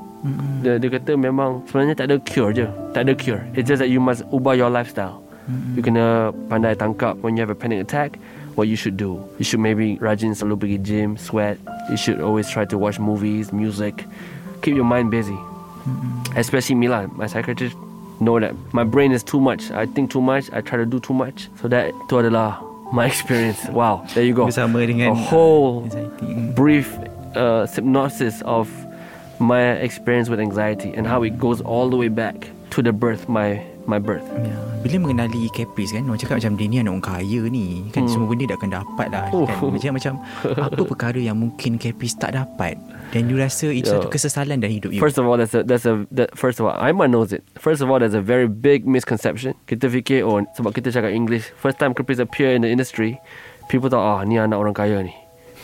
Dia, 0.61 0.77
dia 0.77 0.89
kata 0.93 1.17
memang 1.17 1.65
sebenarnya 1.65 1.95
tak 1.97 2.05
ada 2.13 2.15
cure 2.21 2.51
je. 2.53 2.67
Tak 2.93 3.09
ada 3.09 3.13
cure. 3.17 3.41
It's 3.57 3.65
just 3.65 3.81
that 3.81 3.89
you 3.89 3.97
must 3.97 4.21
ubah 4.29 4.53
your 4.53 4.69
lifestyle. 4.69 5.21
You 5.75 5.81
kena 5.81 6.31
pandai 6.47 6.77
tangkap 6.77 7.17
when 7.25 7.35
you 7.35 7.41
have 7.41 7.49
a 7.49 7.57
panic 7.57 7.81
attack 7.81 8.21
what 8.55 8.67
you 8.67 8.75
should 8.75 8.97
do. 8.97 9.17
You 9.39 9.45
should 9.45 9.59
maybe 9.59 9.97
rajin 9.97 10.37
selalu 10.37 10.55
pergi 10.57 10.77
gym, 10.83 11.09
sweat. 11.17 11.57
You 11.89 11.97
should 11.97 12.21
always 12.21 12.49
try 12.49 12.65
to 12.69 12.77
watch 12.77 12.99
movies, 12.99 13.51
music. 13.51 14.05
Keep 14.61 14.75
your 14.75 14.85
mind 14.85 15.09
busy. 15.09 15.37
Especially 16.37 16.75
me 16.77 16.87
lah. 16.87 17.09
My 17.17 17.25
psychiatrist 17.25 17.75
know 18.21 18.37
that 18.39 18.53
my 18.71 18.85
brain 18.85 19.11
is 19.11 19.25
too 19.25 19.41
much. 19.41 19.71
I 19.71 19.89
think 19.89 20.11
too 20.13 20.21
much. 20.21 20.51
I 20.53 20.61
try 20.61 20.77
to 20.77 20.85
do 20.85 21.01
too 21.01 21.13
much. 21.17 21.49
So 21.57 21.67
that 21.73 21.91
tu 22.05 22.21
adalah 22.21 22.61
my 22.93 23.09
experience. 23.09 23.65
Wow. 23.73 24.05
There 24.13 24.23
you 24.23 24.37
go. 24.37 24.45
Bersama 24.45 24.85
dengan 24.85 25.11
a 25.11 25.17
whole 25.17 25.89
anxiety. 25.89 26.53
brief 26.53 26.93
uh, 27.33 27.65
synopsis 27.65 28.45
of 28.45 28.69
my 29.41 29.75
experience 29.81 30.29
with 30.29 30.37
anxiety 30.39 30.93
and 30.93 31.03
how 31.03 31.25
it 31.25 31.35
goes 31.35 31.59
all 31.59 31.89
the 31.89 31.97
way 31.97 32.07
back 32.07 32.53
to 32.71 32.79
the 32.79 32.93
birth 32.93 33.25
my 33.27 33.57
my 33.89 33.97
birth. 33.97 34.23
Ya, 34.45 34.53
bila 34.85 35.09
mengenali 35.09 35.49
Caprice 35.51 35.89
kan 35.89 36.05
Orang 36.05 36.21
cakap 36.21 36.37
macam 36.37 36.53
Dia 36.53 36.69
ni 36.69 36.77
anak 36.77 36.93
orang 36.93 37.05
kaya 37.17 37.41
ni 37.49 37.89
Kan 37.89 38.05
Hmm. 38.05 38.13
semua 38.13 38.29
benda 38.29 38.45
dia 38.45 38.53
akan 38.53 38.69
dapat 38.71 39.07
lah 39.09 39.25
Oh. 39.33 39.49
kan? 39.49 39.57
Macam 39.73 39.91
macam 39.97 40.13
Apa 40.45 40.81
perkara 40.85 41.17
yang 41.17 41.33
mungkin 41.37 41.81
Caprice 41.81 42.13
tak 42.13 42.37
dapat 42.37 42.77
Dan 43.09 43.25
you 43.25 43.41
rasa 43.41 43.73
itu 43.73 43.89
Ya. 43.89 43.97
satu 43.97 44.09
kesesalan 44.09 44.61
dalam 44.61 44.77
hidup 44.77 44.93
you 44.93 45.01
First 45.01 45.17
of 45.17 45.25
all, 45.25 45.33
that's 45.35 45.57
a 45.57 45.65
that's 45.65 45.89
a 45.89 46.05
that, 46.13 46.29
first 46.37 46.61
of 46.61 46.69
all, 46.69 46.77
Aiman 46.77 47.09
knows 47.09 47.33
it. 47.33 47.41
First 47.57 47.81
of 47.81 47.89
all, 47.89 47.97
there's 47.97 48.13
a 48.13 48.21
very 48.21 48.45
big 48.45 48.85
misconception. 48.85 49.57
Kita 49.65 49.89
fikir 49.89 50.21
oh 50.21 50.45
sebab 50.53 50.71
kita 50.71 50.93
cakap 50.93 51.09
English, 51.09 51.49
first 51.57 51.77
time 51.77 51.97
Caprice 51.97 52.21
appear 52.21 52.53
in 52.53 52.61
the 52.61 52.69
industry, 52.69 53.17
people 53.65 53.89
thought 53.89 54.01
ah 54.01 54.21
ni 54.21 54.37
anak 54.37 54.55
orang 54.55 54.77
kaya 54.77 55.01
ni. 55.01 55.13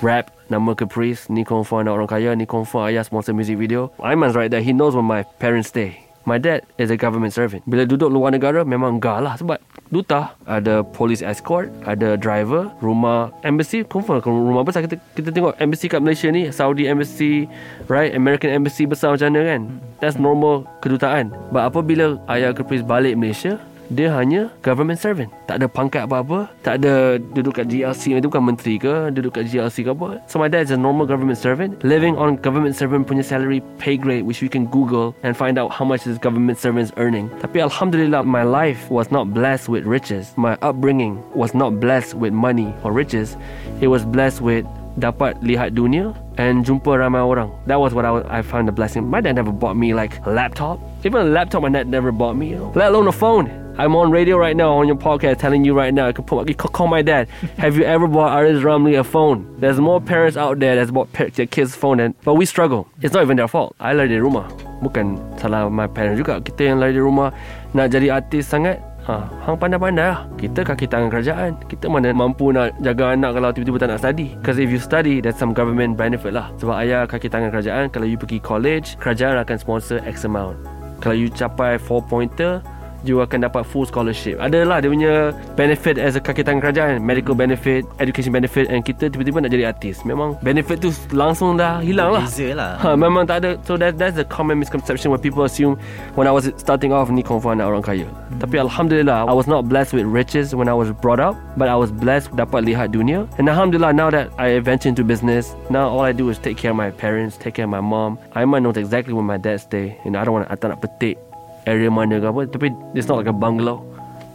Rap 0.01 0.29
nama 0.53 0.77
Caprice, 0.77 1.25
ni 1.25 1.41
confirm 1.41 1.89
anak 1.89 1.93
orang 1.97 2.09
kaya, 2.09 2.31
ni 2.37 2.45
confirm 2.45 2.85
ayah 2.85 3.01
sponsor 3.01 3.33
music 3.33 3.57
video. 3.57 3.89
Aiman's 3.97 4.37
right 4.37 4.53
there. 4.53 4.61
He 4.61 4.69
knows 4.69 4.93
where 4.93 5.01
my 5.05 5.25
parents 5.41 5.73
stay. 5.73 5.97
My 6.27 6.35
dad 6.37 6.67
is 6.75 6.91
a 6.91 6.99
government 6.99 7.31
servant. 7.31 7.63
Bila 7.65 7.87
duduk 7.87 8.11
luar 8.11 8.35
negara 8.35 8.67
memang 8.67 8.99
enggak 8.99 9.23
lah 9.23 9.39
sebab 9.39 9.63
duta 9.87 10.35
ada 10.43 10.83
police 10.83 11.23
escort, 11.23 11.71
ada 11.87 12.19
driver, 12.19 12.67
rumah 12.83 13.31
embassy 13.47 13.87
confirm 13.87 14.19
kalau 14.19 14.43
rumah 14.43 14.67
besar 14.67 14.83
kita 14.83 14.99
kita 15.15 15.31
tengok 15.31 15.55
embassy 15.63 15.87
kat 15.87 16.03
Malaysia 16.03 16.27
ni, 16.27 16.51
Saudi 16.51 16.83
embassy, 16.83 17.47
right? 17.87 18.11
American 18.11 18.51
embassy 18.51 18.83
besar 18.83 19.15
macam 19.15 19.31
mana 19.33 19.55
kan? 19.55 19.61
That's 20.03 20.19
normal 20.19 20.67
kedutaan. 20.83 21.31
But 21.49 21.71
apabila 21.71 22.19
ayah 22.27 22.51
Caprice 22.51 22.83
balik 22.83 23.15
Malaysia, 23.15 23.55
dia 23.91 24.11
hanya 24.11 24.51
government 24.63 24.99
servant. 24.99 25.31
Tak 25.47 25.63
ada 25.63 25.67
pangkat 25.71 26.07
apa-apa, 26.07 26.51
tak 26.63 26.83
ada 26.83 27.19
duduk 27.19 27.59
kat 27.61 27.71
GLC, 27.71 28.19
itu 28.19 28.27
bukan 28.27 28.53
menteri 28.53 28.75
ke, 28.75 29.11
duduk 29.15 29.39
kat 29.39 29.47
GLC 29.47 29.87
ke 29.87 29.91
apa. 29.95 30.19
So 30.27 30.39
my 30.39 30.51
dad 30.51 30.67
is 30.67 30.73
a 30.75 30.79
normal 30.79 31.07
government 31.07 31.39
servant, 31.39 31.79
living 31.87 32.19
on 32.19 32.35
government 32.39 32.75
servant 32.75 33.07
punya 33.07 33.23
salary 33.23 33.63
pay 33.79 33.95
grade, 33.95 34.27
which 34.27 34.43
we 34.43 34.49
can 34.51 34.67
Google 34.67 35.15
and 35.23 35.35
find 35.35 35.55
out 35.55 35.71
how 35.71 35.87
much 35.87 36.03
this 36.03 36.19
government 36.19 36.59
servant 36.59 36.91
is 36.91 36.93
earning. 36.99 37.31
Tapi 37.39 37.63
Alhamdulillah, 37.63 38.27
my 38.27 38.43
life 38.43 38.91
was 38.91 39.07
not 39.11 39.31
blessed 39.31 39.71
with 39.71 39.87
riches. 39.87 40.35
My 40.35 40.59
upbringing 40.59 41.23
was 41.31 41.55
not 41.55 41.79
blessed 41.79 42.19
with 42.19 42.35
money 42.35 42.75
or 42.83 42.91
riches. 42.91 43.39
It 43.79 43.87
was 43.87 44.03
blessed 44.03 44.43
with 44.43 44.67
dapat 44.97 45.37
lihat 45.45 45.77
dunia 45.77 46.17
and 46.41 46.65
jumpa 46.65 46.97
ramai 46.97 47.21
orang. 47.21 47.53
That 47.69 47.77
was 47.77 47.93
what 47.93 48.03
I, 48.03 48.41
I 48.41 48.41
found 48.41 48.67
the 48.67 48.73
blessing. 48.73 49.05
My 49.05 49.21
dad 49.21 49.37
never 49.37 49.53
bought 49.53 49.77
me 49.77 49.93
like 49.93 50.17
a 50.25 50.33
laptop. 50.33 50.81
Even 51.05 51.21
a 51.21 51.29
laptop 51.29 51.61
my 51.61 51.69
dad 51.69 51.87
never 51.87 52.11
bought 52.11 52.35
me, 52.35 52.57
you 52.57 52.57
know, 52.57 52.73
let 52.73 52.89
alone 52.89 53.07
a 53.07 53.13
phone. 53.13 53.66
I'm 53.77 53.93
on 53.93 54.09
radio 54.09 54.41
right 54.41 54.57
now 54.57 54.73
on 54.73 54.87
your 54.89 54.97
podcast 54.97 55.37
telling 55.37 55.63
you 55.63 55.77
right 55.77 55.93
now. 55.93 56.07
I 56.07 56.11
could 56.11 56.25
put, 56.25 56.49
you 56.49 56.55
could 56.55 56.73
call 56.73 56.87
my 56.87 57.03
dad. 57.03 57.29
Have 57.61 57.77
you 57.77 57.83
ever 57.85 58.07
bought 58.07 58.33
Aris 58.33 58.65
Ramli 58.65 58.97
a 58.97 59.03
phone? 59.03 59.45
There's 59.61 59.77
more 59.77 60.01
parents 60.01 60.35
out 60.35 60.57
there 60.57 60.73
that's 60.73 60.89
bought 60.89 61.13
their 61.13 61.45
kids 61.45 61.75
phone, 61.75 61.99
and 61.99 62.17
but 62.25 62.33
we 62.33 62.49
struggle. 62.49 62.89
It's 63.05 63.13
not 63.13 63.21
even 63.21 63.37
their 63.37 63.47
fault. 63.47 63.77
I 63.77 63.93
lari 63.93 64.09
dari 64.09 64.17
rumah. 64.17 64.49
Bukan 64.81 65.21
salah 65.37 65.69
my 65.69 65.85
parents 65.85 66.17
juga. 66.17 66.41
Kita 66.41 66.73
yang 66.73 66.81
lari 66.81 66.97
dari 66.97 67.05
rumah 67.05 67.29
nak 67.77 67.93
jadi 67.93 68.17
artis 68.17 68.49
sangat. 68.49 68.81
Ha, 69.05 69.29
hang 69.45 69.61
pandai-pandai 69.61 70.09
lah. 70.09 70.25
Kita 70.41 70.65
kaki 70.65 70.89
tangan 70.89 71.13
kerajaan. 71.13 71.61
Kita 71.69 71.85
mana 71.85 72.09
mampu 72.17 72.49
nak 72.49 72.73
jaga 72.81 73.13
anak 73.13 73.37
kalau 73.37 73.53
tiba-tiba 73.53 73.77
tak 73.77 73.89
nak 73.93 74.01
study. 74.01 74.33
Because 74.41 74.57
if 74.57 74.73
you 74.73 74.81
study, 74.81 75.21
that's 75.21 75.37
some 75.37 75.53
government 75.53 75.93
benefit 76.01 76.33
lah. 76.33 76.49
Sebab 76.57 76.81
ayah 76.81 77.05
kaki 77.05 77.29
tangan 77.29 77.53
kerajaan, 77.53 77.93
kalau 77.93 78.09
you 78.09 78.17
pergi 78.17 78.41
college, 78.41 78.97
kerajaan 78.97 79.37
akan 79.37 79.55
sponsor 79.61 80.01
X 80.01 80.25
amount. 80.25 80.57
Kalau 80.97 81.13
you 81.13 81.29
capai 81.29 81.77
4 81.77 82.09
pointer, 82.09 82.59
you 83.07 83.23
akan 83.23 83.47
dapat 83.47 83.63
full 83.63 83.87
scholarship. 83.87 84.37
Adalah 84.37 84.83
dia 84.83 84.91
punya 84.91 85.13
benefit 85.55 85.95
as 85.97 86.19
a 86.19 86.21
kaki 86.21 86.43
tangan 86.43 86.59
kerajaan, 86.59 87.01
medical 87.01 87.33
benefit, 87.33 87.87
education 88.03 88.35
benefit 88.35 88.67
and 88.67 88.83
kita 88.83 89.09
tiba-tiba 89.09 89.41
nak 89.41 89.51
jadi 89.51 89.71
artis. 89.71 90.03
Memang 90.03 90.35
benefit 90.43 90.83
tu 90.83 90.91
langsung 91.15 91.55
dah 91.57 91.79
hilang 91.79 92.13
lah. 92.13 92.27
Beza 92.27 92.53
lah 92.53 92.71
Ha, 92.77 92.93
memang 92.93 93.25
tak 93.25 93.43
ada. 93.43 93.57
So 93.65 93.79
that 93.79 93.97
that's 93.97 94.19
the 94.19 94.27
common 94.27 94.59
misconception 94.59 95.09
when 95.09 95.23
people 95.23 95.47
assume 95.47 95.79
when 96.19 96.27
I 96.27 96.33
was 96.35 96.51
starting 96.59 96.91
off 96.91 97.09
ni 97.09 97.23
confirm 97.23 97.57
anak 97.57 97.67
orang 97.71 97.83
kaya. 97.83 98.07
Tapi 98.37 98.59
alhamdulillah 98.59 99.25
I 99.25 99.33
was 99.33 99.47
not 99.47 99.65
blessed 99.65 99.95
with 99.95 100.05
riches 100.05 100.53
when 100.53 100.67
I 100.67 100.75
was 100.75 100.91
brought 100.91 101.23
up, 101.23 101.33
but 101.55 101.71
I 101.71 101.77
was 101.79 101.89
blessed 101.89 102.35
dapat 102.35 102.67
lihat 102.67 102.93
dunia. 102.93 103.25
And 103.39 103.47
alhamdulillah 103.47 103.95
now 103.95 104.11
that 104.11 104.29
I 104.35 104.59
venture 104.59 104.91
into 104.91 105.07
business, 105.07 105.55
now 105.71 105.87
all 105.87 106.03
I 106.03 106.13
do 106.13 106.29
is 106.29 106.37
take 106.37 106.57
care 106.59 106.71
of 106.71 106.77
my 106.77 106.91
parents, 106.91 107.39
take 107.39 107.55
care 107.55 107.65
of 107.65 107.73
my 107.73 107.81
mom. 107.81 108.19
Aiman 108.35 108.63
knows 108.63 108.77
exactly 108.77 109.15
where 109.15 109.25
my 109.25 109.39
dad 109.39 109.63
stay. 109.63 109.97
You 110.05 110.11
know, 110.11 110.19
I 110.19 110.23
don't 110.25 110.35
want 110.35 110.45
to, 110.47 110.53
I 110.53 110.55
tak 110.55 110.69
nak 110.75 110.81
petik 110.83 111.26
area 111.67 111.91
mana 111.91 112.23
ke 112.23 112.27
apa. 112.31 112.47
Tapi 112.47 112.71
it's 112.95 113.11
not 113.11 113.19
like 113.19 113.29
a 113.29 113.35
bungalow. 113.35 113.83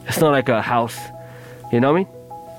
It's 0.04 0.20
not 0.20 0.36
like 0.36 0.52
a 0.52 0.60
house. 0.60 1.00
You 1.72 1.80
know 1.80 1.96
what 1.96 2.04
I 2.04 2.06
mean? 2.06 2.10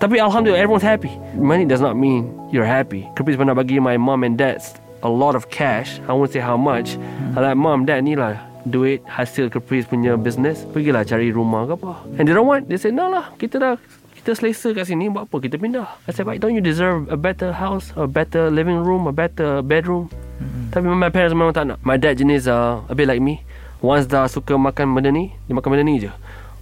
Tapi 0.01 0.19
alhamdulillah 0.19 0.59
everyone's 0.59 0.83
happy. 0.83 1.13
Money 1.37 1.63
does 1.63 1.79
not 1.79 1.95
mean 1.95 2.33
you're 2.49 2.67
happy. 2.67 3.07
Caprice 3.15 3.39
pernah 3.39 3.55
bagi 3.55 3.79
my 3.79 3.95
mom 3.95 4.25
and 4.25 4.35
dad 4.35 4.59
a 5.05 5.07
lot 5.07 5.37
of 5.37 5.47
cash. 5.53 6.01
I 6.09 6.17
won't 6.17 6.33
say 6.33 6.43
how 6.43 6.57
much. 6.57 6.99
I 7.37 7.39
like 7.39 7.55
mom, 7.55 7.85
dad 7.85 8.03
ni 8.03 8.17
lah 8.17 8.35
duit 8.63 9.03
hasil 9.07 9.51
Caprice 9.51 9.87
punya 9.87 10.15
business. 10.15 10.63
Pergilah 10.71 11.03
cari 11.03 11.29
rumah 11.31 11.67
ke 11.67 11.75
apa. 11.75 11.93
And 12.19 12.27
they 12.27 12.33
don't 12.35 12.47
want. 12.47 12.67
They 12.71 12.79
say 12.79 12.91
no 12.91 13.11
lah. 13.11 13.35
Kita 13.35 13.59
dah 13.59 13.75
kita 14.23 14.39
selesa 14.39 14.71
kat 14.71 14.87
sini 14.87 15.11
buat 15.11 15.27
apa 15.27 15.35
kita 15.43 15.59
pindah. 15.59 15.87
I 16.07 16.15
said, 16.15 16.23
but 16.23 16.39
don't 16.39 16.55
you 16.55 16.63
deserve 16.63 17.11
a 17.11 17.19
better 17.19 17.51
house, 17.51 17.91
a 17.99 18.07
better 18.07 18.47
living 18.47 18.79
room, 18.79 19.03
a 19.03 19.11
better 19.11 19.59
bedroom? 19.59 20.07
Tapi 20.71 20.87
my 20.87 21.11
parents 21.11 21.35
memang 21.35 21.51
tak 21.51 21.67
nak. 21.67 21.77
My 21.83 21.99
dad 21.99 22.17
jenis 22.17 22.47
uh, 22.47 22.79
a 22.87 22.95
bit 22.95 23.11
like 23.11 23.19
me. 23.19 23.43
Once 23.83 24.07
dah 24.07 24.31
suka 24.31 24.55
makan 24.55 24.95
benda 24.95 25.11
ni, 25.11 25.35
dia 25.43 25.53
makan 25.53 25.75
benda 25.75 25.83
ni 25.83 25.99
je. 25.99 26.07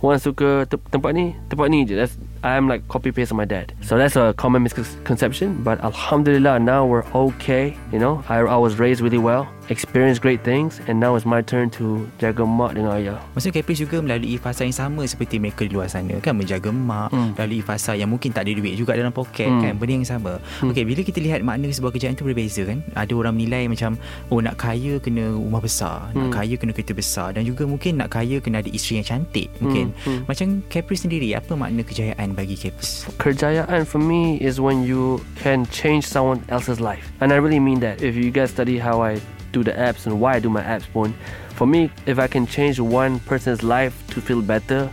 Once 0.01 0.25
suka 0.25 0.65
te- 0.65 0.81
tempat 0.89 1.13
ni, 1.13 1.37
tempat 1.53 1.69
ni 1.69 1.85
je. 1.85 1.93
That's 1.93 2.17
I'm 2.41 2.65
like 2.65 2.81
copy 2.89 3.13
paste 3.13 3.29
of 3.29 3.37
my 3.37 3.45
dad. 3.45 3.77
So 3.85 3.93
that's 4.01 4.17
a 4.17 4.33
common 4.33 4.65
misconception. 4.65 5.61
But 5.61 5.77
Alhamdulillah, 5.85 6.57
now 6.57 6.89
we're 6.89 7.05
okay. 7.13 7.77
You 7.93 8.01
know, 8.01 8.25
I, 8.25 8.41
I 8.41 8.57
was 8.57 8.81
raised 8.81 9.05
really 9.05 9.21
well, 9.21 9.45
experienced 9.71 10.19
great 10.19 10.43
things, 10.43 10.83
and 10.85 10.99
now 10.99 11.15
it's 11.15 11.23
my 11.23 11.39
turn 11.39 11.71
to 11.71 12.03
jaga 12.19 12.43
mak 12.43 12.75
dengan 12.75 12.99
ayah. 12.99 13.17
Maksudnya 13.31 13.63
Caprice 13.63 13.87
juga 13.87 14.03
melalui 14.03 14.35
fasa 14.35 14.67
yang 14.67 14.75
sama 14.75 15.07
seperti 15.07 15.39
mereka 15.39 15.63
di 15.63 15.71
luar 15.71 15.87
sana 15.87 16.19
kan 16.19 16.35
menjaga 16.35 16.67
mak 16.75 17.09
Hmm. 17.15 17.31
melalui 17.39 17.63
fasa 17.63 17.95
yang 17.95 18.11
mungkin 18.11 18.35
tak 18.35 18.43
ada 18.43 18.51
duit 18.51 18.75
juga 18.75 18.99
dalam 18.99 19.15
poket 19.15 19.47
Hmm. 19.47 19.63
kan 19.63 19.73
benda 19.79 20.03
yang 20.03 20.07
sama. 20.07 20.43
Okey 20.59 20.83
bila 20.83 21.01
kita 21.01 21.23
lihat 21.23 21.39
makna 21.41 21.71
sebuah 21.71 21.95
kerjaan 21.95 22.13
itu 22.13 22.27
berbeza 22.27 22.67
kan. 22.67 22.83
Ada 22.91 23.15
orang 23.15 23.33
menilai 23.39 23.71
macam 23.71 23.95
oh 24.27 24.43
nak 24.43 24.59
kaya 24.59 24.99
kena 24.99 25.31
rumah 25.31 25.63
besar, 25.63 26.11
nak 26.11 26.27
Hmm. 26.27 26.33
kaya 26.35 26.59
kena 26.59 26.75
kereta 26.75 26.91
besar 26.91 27.31
dan 27.31 27.47
juga 27.47 27.63
mungkin 27.63 27.95
nak 27.95 28.11
kaya 28.11 28.43
kena 28.43 28.59
ada 28.59 28.67
isteri 28.67 28.99
yang 28.99 29.07
cantik 29.07 29.47
mungkin. 29.63 29.95
Hmm. 30.03 30.27
Macam 30.27 30.59
Caprice 30.67 31.07
sendiri 31.07 31.31
apa 31.31 31.55
makna 31.55 31.87
kejayaan 31.87 32.35
bagi 32.35 32.59
Caprice? 32.59 33.07
Kerjayaan 33.15 33.87
for 33.87 34.03
me 34.03 34.35
is 34.43 34.59
when 34.59 34.83
you 34.83 35.23
can 35.39 35.63
change 35.71 36.03
someone 36.03 36.43
else's 36.51 36.83
life. 36.83 37.07
And 37.23 37.31
I 37.31 37.39
really 37.39 37.61
mean 37.63 37.79
that. 37.85 38.03
If 38.03 38.19
you 38.19 38.27
guys 38.33 38.51
study 38.51 38.75
how 38.75 38.99
I 38.99 39.21
do 39.51 39.63
the 39.63 39.72
apps 39.72 40.08
and 40.08 40.20
why 40.20 40.36
I 40.36 40.39
do 40.39 40.50
my 40.50 40.63
apps 40.63 40.88
pun, 40.91 41.13
for 41.55 41.67
me, 41.67 41.91
if 42.05 42.20
I 42.20 42.27
can 42.27 42.48
change 42.48 42.79
one 42.79 43.20
person's 43.27 43.63
life 43.63 43.93
to 44.15 44.22
feel 44.22 44.41
better, 44.41 44.89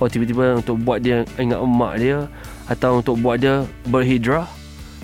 or 0.00 0.08
tiba-tiba 0.08 0.62
untuk 0.62 0.84
buat 0.84 1.02
dia 1.02 1.26
ingat 1.38 1.58
emak 1.58 1.92
dia, 1.98 2.18
atau 2.70 3.02
untuk 3.02 3.18
buat 3.18 3.42
dia 3.42 3.66
berhijrah, 3.90 4.46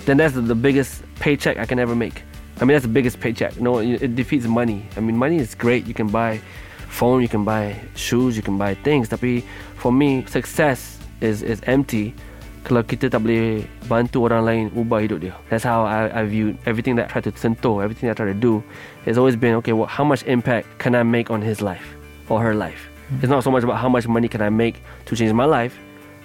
then 0.05 0.17
that's 0.17 0.33
the, 0.35 0.55
biggest 0.55 1.03
paycheck 1.19 1.59
I 1.59 1.65
can 1.65 1.79
ever 1.79 1.95
make. 1.95 2.23
I 2.59 2.67
mean, 2.67 2.75
that's 2.75 2.87
the 2.87 2.91
biggest 2.91 3.19
paycheck. 3.19 3.59
No, 3.59 3.79
it 3.79 4.15
defeats 4.15 4.47
money. 4.47 4.83
I 4.95 4.99
mean, 4.99 5.15
money 5.15 5.39
is 5.39 5.55
great. 5.55 5.87
You 5.87 5.93
can 5.93 6.07
buy 6.07 6.41
phone, 6.89 7.21
you 7.21 7.31
can 7.31 7.43
buy 7.43 7.79
shoes, 7.95 8.35
you 8.35 8.43
can 8.43 8.57
buy 8.57 8.75
things. 8.75 9.07
Tapi 9.07 9.43
for 9.79 9.91
me, 9.91 10.27
success 10.27 10.99
is 11.21 11.43
is 11.43 11.63
empty 11.67 12.15
kalau 12.63 12.83
kita 12.83 13.07
tak 13.07 13.23
boleh 13.23 13.63
bantu 13.87 14.27
orang 14.27 14.41
lain 14.43 14.63
ubah 14.75 14.99
hidup 15.01 15.19
dia. 15.23 15.33
That's 15.47 15.63
how 15.63 15.87
I, 15.87 16.11
I 16.11 16.21
view 16.27 16.59
everything 16.67 16.99
that 16.99 17.07
I 17.07 17.19
try 17.19 17.21
to 17.25 17.31
sentuh, 17.31 17.79
everything 17.79 18.11
that 18.11 18.19
I 18.19 18.25
try 18.25 18.29
to 18.29 18.37
do. 18.37 18.61
It's 19.07 19.17
always 19.17 19.39
been 19.39 19.55
okay. 19.63 19.71
Well, 19.73 19.87
how 19.87 20.03
much 20.03 20.27
impact 20.27 20.67
can 20.77 20.93
I 20.93 21.03
make 21.03 21.31
on 21.31 21.41
his 21.41 21.63
life 21.63 21.85
or 22.27 22.43
her 22.43 22.53
life? 22.53 22.91
It's 23.23 23.31
not 23.31 23.43
so 23.43 23.49
much 23.49 23.63
about 23.63 23.81
how 23.81 23.89
much 23.89 24.05
money 24.05 24.27
can 24.27 24.41
I 24.41 24.53
make 24.53 24.83
to 25.09 25.15
change 25.15 25.33
my 25.33 25.45
life. 25.49 25.73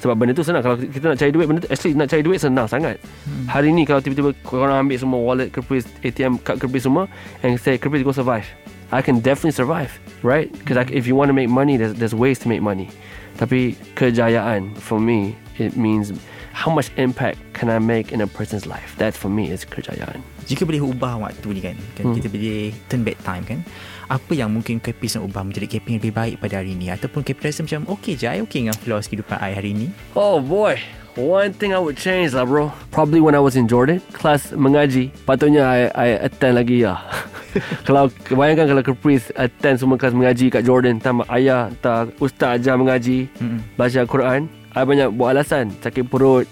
Sebab 0.03 0.19
benda 0.19 0.35
tu 0.35 0.43
senang 0.43 0.59
Kalau 0.59 0.75
kita 0.75 1.07
nak 1.07 1.23
cari 1.23 1.31
duit 1.31 1.47
Benda 1.47 1.63
tu 1.63 1.71
actually 1.71 1.95
nak 1.95 2.11
cari 2.11 2.23
duit 2.27 2.43
senang 2.43 2.67
sangat 2.67 2.99
Hari 3.47 3.71
ni 3.71 3.87
kalau 3.87 4.03
tiba-tiba 4.03 4.35
Korang 4.43 4.75
ambil 4.75 4.99
semua 4.99 5.23
wallet 5.23 5.55
Caprice 5.55 5.87
ATM 6.03 6.43
card 6.43 6.59
Caprice 6.59 6.91
semua 6.91 7.07
And 7.47 7.55
say 7.63 7.79
Caprice 7.79 8.03
go 8.03 8.11
survive 8.11 8.43
I 8.91 9.07
can 9.07 9.23
definitely 9.23 9.55
survive 9.55 9.95
Right 10.27 10.51
Because 10.51 10.91
if 10.91 11.07
you 11.07 11.15
want 11.15 11.31
to 11.31 11.37
make 11.37 11.47
money 11.47 11.79
there's, 11.79 11.95
there's 11.95 12.11
ways 12.11 12.43
to 12.43 12.51
make 12.51 12.59
money 12.59 12.91
Tapi 13.39 13.79
kejayaan 13.95 14.75
For 14.83 14.99
me 14.99 15.39
It 15.57 15.79
means 15.79 16.11
How 16.51 16.71
much 16.71 16.91
impact 16.99 17.39
Can 17.55 17.71
I 17.71 17.79
make 17.79 18.11
in 18.11 18.23
a 18.23 18.29
person's 18.31 18.67
life 18.67 18.95
That 18.99 19.15
for 19.15 19.31
me 19.31 19.51
is 19.51 19.63
kejayaan 19.63 20.23
Jika 20.45 20.69
boleh 20.69 20.85
ubah 20.85 21.25
waktu 21.25 21.57
ni 21.57 21.61
kan, 21.65 21.77
kan 21.97 22.05
Hmm. 22.05 22.15
kita 22.21 22.29
boleh 22.29 22.69
turn 22.93 23.01
back 23.01 23.17
time 23.25 23.49
kan. 23.49 23.65
Apa 24.13 24.37
yang 24.37 24.53
mungkin 24.53 24.77
Caprice 24.77 25.17
nak 25.17 25.33
ubah 25.33 25.41
menjadi 25.41 25.65
Caprice 25.65 25.97
yang 25.97 26.01
lebih 26.05 26.13
baik 26.13 26.35
pada 26.37 26.61
hari 26.61 26.77
ni 26.77 26.93
ataupun 26.93 27.25
Caprice 27.25 27.57
rasa 27.57 27.65
macam 27.65 27.97
okey 27.97 28.13
je, 28.13 28.29
I 28.29 28.45
okey 28.45 28.69
dengan 28.69 28.77
flaws 28.77 29.09
kehidupan 29.09 29.41
I 29.41 29.57
hari 29.57 29.73
ni. 29.73 29.89
Oh 30.13 30.45
boy, 30.45 30.77
one 31.17 31.57
thing 31.57 31.73
I 31.73 31.81
would 31.81 31.97
change 31.97 32.37
lah 32.37 32.45
bro. 32.45 32.69
Probably 32.93 33.25
when 33.25 33.33
I 33.33 33.41
was 33.41 33.57
in 33.57 33.65
Jordan, 33.65 34.05
kelas 34.13 34.53
mengaji. 34.53 35.17
Patutnya 35.25 35.65
I, 35.65 35.81
I 35.97 36.09
attend 36.29 36.61
lagi 36.61 36.85
lah. 36.85 37.01
kalau 37.89 38.13
bayangkan 38.29 38.69
kalau 38.69 38.85
Caprice 38.85 39.33
attend 39.41 39.81
semua 39.81 39.97
kelas 39.97 40.13
mengaji 40.13 40.53
kat 40.53 40.69
Jordan, 40.69 41.01
tambah 41.01 41.25
ayah, 41.33 41.73
tak 41.81 42.13
ustaz 42.21 42.61
ajar 42.61 42.77
mengaji, 42.77 43.33
Mm-mm. 43.41 43.65
baca 43.81 44.05
Quran. 44.05 44.45
I 44.75 44.83
banyak 44.83 45.15
buat 45.15 45.39
alasan 45.39 45.71
Sakit 45.79 46.11
perut 46.11 46.51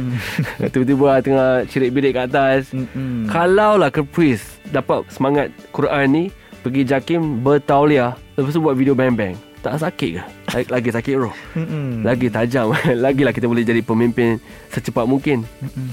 Tiba-tiba 0.72 1.06
I 1.16 1.20
tengah 1.20 1.48
Cirit 1.68 1.92
bilik 1.92 2.16
kat 2.16 2.32
atas 2.32 2.72
Mm-mm. 2.72 3.28
Kalau 3.28 3.76
lah 3.76 3.92
Caprice 3.92 4.60
dapat 4.72 5.04
semangat 5.12 5.52
Quran 5.76 6.06
ni 6.08 6.24
pergi 6.60 6.84
Jakim 6.84 7.40
bertauliah 7.40 8.16
lepas 8.36 8.52
tu 8.56 8.60
buat 8.64 8.76
video 8.76 8.96
bang-bang. 8.96 9.36
Tak 9.60 9.76
sakit 9.76 10.10
ke? 10.16 10.22
Lagi, 10.72 10.88
sakit 10.88 11.14
roh. 11.20 11.36
Mm-mm. 11.52 12.00
Lagi 12.00 12.32
tajam. 12.32 12.72
Lagilah 13.04 13.32
kita 13.36 13.44
boleh 13.44 13.60
jadi 13.60 13.84
pemimpin 13.84 14.40
secepat 14.72 15.04
mungkin. 15.04 15.44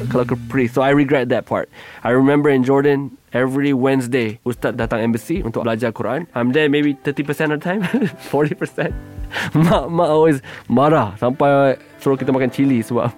Kalau 0.08 0.24
Capri. 0.24 0.72
So 0.72 0.80
I 0.80 0.96
regret 0.96 1.28
that 1.36 1.44
part. 1.44 1.68
I 2.08 2.16
remember 2.16 2.48
in 2.48 2.64
Jordan 2.64 3.20
every 3.36 3.76
Wednesday 3.76 4.40
Ustaz 4.48 4.80
datang 4.80 5.04
embassy 5.04 5.44
untuk 5.44 5.68
belajar 5.68 5.92
Quran. 5.92 6.32
I'm 6.32 6.56
there 6.56 6.72
maybe 6.72 6.96
30% 6.96 7.52
of 7.52 7.60
the 7.60 7.64
time, 7.64 7.84
40%. 8.32 9.17
mak 9.68 9.92
mak 9.92 10.10
always 10.10 10.40
marah 10.72 11.16
sampai 11.20 11.76
suruh 12.00 12.16
kita 12.16 12.32
makan 12.32 12.52
cili 12.52 12.80
sebab 12.86 13.10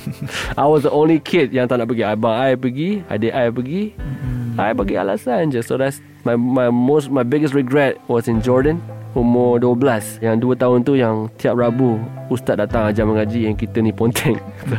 I 0.60 0.66
was 0.66 0.82
the 0.82 0.92
only 0.92 1.20
kid 1.22 1.52
yang 1.54 1.68
tak 1.68 1.78
nak 1.78 1.88
pergi. 1.90 2.04
Abang 2.06 2.34
I 2.34 2.56
pergi, 2.56 3.04
adik 3.06 3.32
I 3.32 3.48
pergi. 3.52 3.82
I 4.60 4.76
bagi 4.76 4.94
alasan 5.00 5.48
je. 5.52 5.64
So 5.64 5.80
that's 5.80 6.04
my 6.28 6.36
my 6.36 6.68
most 6.68 7.08
my 7.08 7.24
biggest 7.24 7.56
regret 7.56 7.96
was 8.08 8.28
in 8.28 8.44
Jordan 8.44 8.80
umur 9.12 9.60
12 9.60 10.24
yang 10.24 10.40
2 10.40 10.56
tahun 10.56 10.78
tu 10.88 10.96
yang 10.96 11.28
tiap 11.36 11.52
Rabu 11.52 12.00
ustaz 12.32 12.56
datang 12.56 12.88
ajar 12.88 13.04
mengaji 13.04 13.44
yang 13.44 13.52
kita 13.52 13.84
ni 13.84 13.92
ponteng. 13.92 14.40
So, 14.62 14.78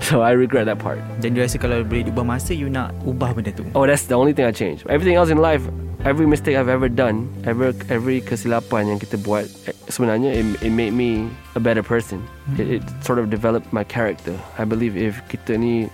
so 0.00 0.14
I 0.24 0.32
regret 0.32 0.64
that 0.70 0.80
part. 0.80 1.02
Dan 1.20 1.36
you 1.36 1.44
rasa 1.44 1.60
kalau 1.60 1.84
boleh 1.84 2.06
diubah 2.06 2.24
masa 2.24 2.56
You 2.56 2.72
nak 2.72 2.96
ubah 3.04 3.36
benda 3.36 3.52
tu 3.52 3.66
Oh 3.76 3.84
that's 3.84 4.08
the 4.08 4.16
only 4.16 4.32
thing 4.32 4.48
I 4.48 4.54
changed. 4.54 4.88
Everything 4.88 5.20
else 5.20 5.28
in 5.28 5.36
life 5.36 5.68
every 6.08 6.24
mistake 6.24 6.56
I've 6.56 6.72
ever 6.72 6.88
done, 6.88 7.28
every 7.44 7.76
every 7.92 8.24
kesilapan 8.24 8.96
yang 8.96 8.98
kita 8.98 9.20
buat 9.20 9.44
eh, 9.68 9.76
sebenarnya 9.92 10.32
it, 10.32 10.46
it 10.64 10.72
made 10.72 10.96
me 10.96 11.28
a 11.52 11.60
better 11.60 11.84
person. 11.84 12.24
It, 12.56 12.80
it 12.80 12.82
sort 13.04 13.20
of 13.20 13.28
developed 13.28 13.68
my 13.76 13.84
character. 13.84 14.32
I 14.56 14.64
believe 14.64 14.96
if 14.96 15.20
kita 15.28 15.60
ni 15.60 15.92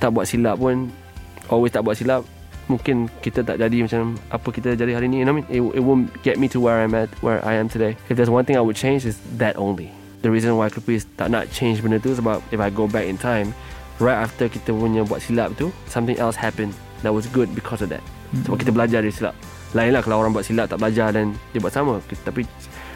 tak 0.00 0.16
buat 0.16 0.24
silap 0.24 0.56
pun 0.56 0.88
always 1.52 1.76
tak 1.76 1.84
buat 1.84 2.00
silap 2.00 2.24
mungkin 2.72 3.12
kita 3.20 3.44
tak 3.44 3.60
jadi 3.60 3.84
macam 3.84 4.16
apa 4.32 4.48
kita 4.48 4.72
jadi 4.72 4.96
hari 4.96 5.12
ni. 5.12 5.20
You 5.20 5.28
know 5.28 5.36
what 5.36 5.44
I 5.52 5.60
mean? 5.60 5.76
It, 5.76 5.76
it 5.76 5.82
won't 5.84 6.08
get 6.24 6.40
me 6.40 6.48
to 6.56 6.56
where 6.56 6.80
I'm 6.80 6.96
at 6.96 7.12
where 7.20 7.44
I 7.44 7.60
am 7.60 7.68
today. 7.68 8.00
If 8.08 8.16
there's 8.16 8.32
one 8.32 8.48
thing 8.48 8.56
I 8.56 8.64
would 8.64 8.80
change 8.80 9.04
is 9.04 9.20
that 9.36 9.60
only. 9.60 9.92
The 10.24 10.32
reason 10.32 10.56
why 10.56 10.72
Kripis 10.72 11.04
tak 11.20 11.28
nak 11.28 11.52
change 11.52 11.84
benda 11.84 12.00
tu 12.00 12.16
sebab 12.16 12.40
if 12.48 12.56
I 12.56 12.72
go 12.72 12.88
back 12.88 13.04
in 13.04 13.20
time 13.20 13.52
right 14.00 14.16
after 14.16 14.48
kita 14.48 14.72
punya 14.72 15.04
buat 15.04 15.20
silap 15.20 15.52
tu 15.60 15.68
something 15.92 16.16
else 16.16 16.40
happened 16.40 16.72
that 17.04 17.12
was 17.12 17.28
good 17.28 17.52
because 17.52 17.84
of 17.84 17.92
that 17.92 18.00
sebab 18.44 18.56
kita 18.56 18.72
belajar 18.72 19.04
dari 19.04 19.12
silap. 19.12 19.36
Lain 19.72 19.96
lah 19.96 20.04
kalau 20.04 20.20
orang 20.20 20.36
buat 20.36 20.44
silap 20.44 20.68
tak 20.68 20.80
belajar 20.80 21.12
dan 21.16 21.32
dia 21.52 21.60
buat 21.60 21.72
sama. 21.72 22.00
Tapi 22.04 22.44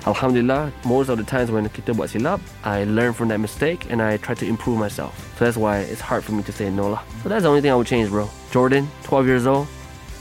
Alhamdulillah 0.06 0.70
most 0.86 1.10
of 1.10 1.18
the 1.18 1.26
times 1.26 1.50
when 1.50 1.66
kita 1.72 1.90
buat 1.90 2.12
silap 2.12 2.38
I 2.62 2.86
learn 2.86 3.10
from 3.10 3.32
that 3.34 3.40
mistake 3.42 3.90
and 3.90 3.98
I 3.98 4.20
try 4.20 4.36
to 4.38 4.46
improve 4.46 4.78
myself. 4.78 5.16
So 5.36 5.48
that's 5.48 5.58
why 5.58 5.82
it's 5.82 6.04
hard 6.04 6.22
for 6.22 6.32
me 6.36 6.44
to 6.46 6.52
say 6.52 6.70
no 6.70 6.92
lah. 6.92 7.02
So 7.24 7.32
that's 7.32 7.42
the 7.42 7.50
only 7.50 7.64
thing 7.64 7.72
I 7.72 7.78
would 7.78 7.88
change 7.88 8.12
bro. 8.12 8.28
Jordan 8.52 8.86
12 9.08 9.26
years 9.26 9.44
old 9.48 9.66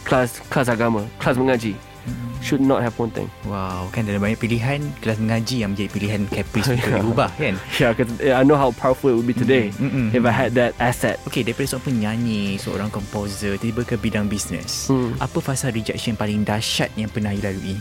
kelas 0.06 0.38
kelas 0.54 0.70
agama 0.70 1.06
kelas 1.18 1.36
mengaji 1.38 1.74
should 2.40 2.62
not 2.62 2.86
have 2.86 2.94
one 3.02 3.10
thing 3.10 3.26
Wow 3.50 3.90
Kan 3.90 4.06
ada 4.06 4.22
banyak 4.22 4.38
pilihan 4.38 4.78
Kelas 5.02 5.18
mengaji 5.18 5.66
yang 5.66 5.74
menjadi 5.74 5.90
pilihan 5.90 6.22
Caprice 6.30 6.70
Untuk 6.70 6.90
Ya. 6.94 7.02
diubah 7.02 7.30
kan 7.34 7.58
yeah 7.82 7.90
because 7.92 8.12
I 8.22 8.46
know 8.46 8.54
how 8.54 8.70
powerful 8.70 9.10
it 9.10 9.18
would 9.18 9.26
be 9.26 9.34
today 9.34 9.74
Mm, 9.76 9.90
mm, 9.90 10.08
if 10.14 10.22
I 10.22 10.34
had 10.34 10.54
that 10.54 10.78
asset 10.78 11.18
Okay 11.26 11.42
daripada 11.42 11.66
seorang 11.66 11.86
penyanyi 11.90 12.62
Seorang 12.62 12.94
komposer 12.94 13.58
Tiba 13.58 13.82
ke 13.82 13.98
bidang 13.98 14.30
bisnes 14.30 14.86
Hmm. 14.88 15.18
Apa 15.18 15.42
fasa 15.42 15.74
rejection 15.74 16.14
paling 16.14 16.46
dahsyat 16.46 16.94
Yang 16.94 17.10
pernah 17.18 17.34
you 17.34 17.42
lalui 17.42 17.78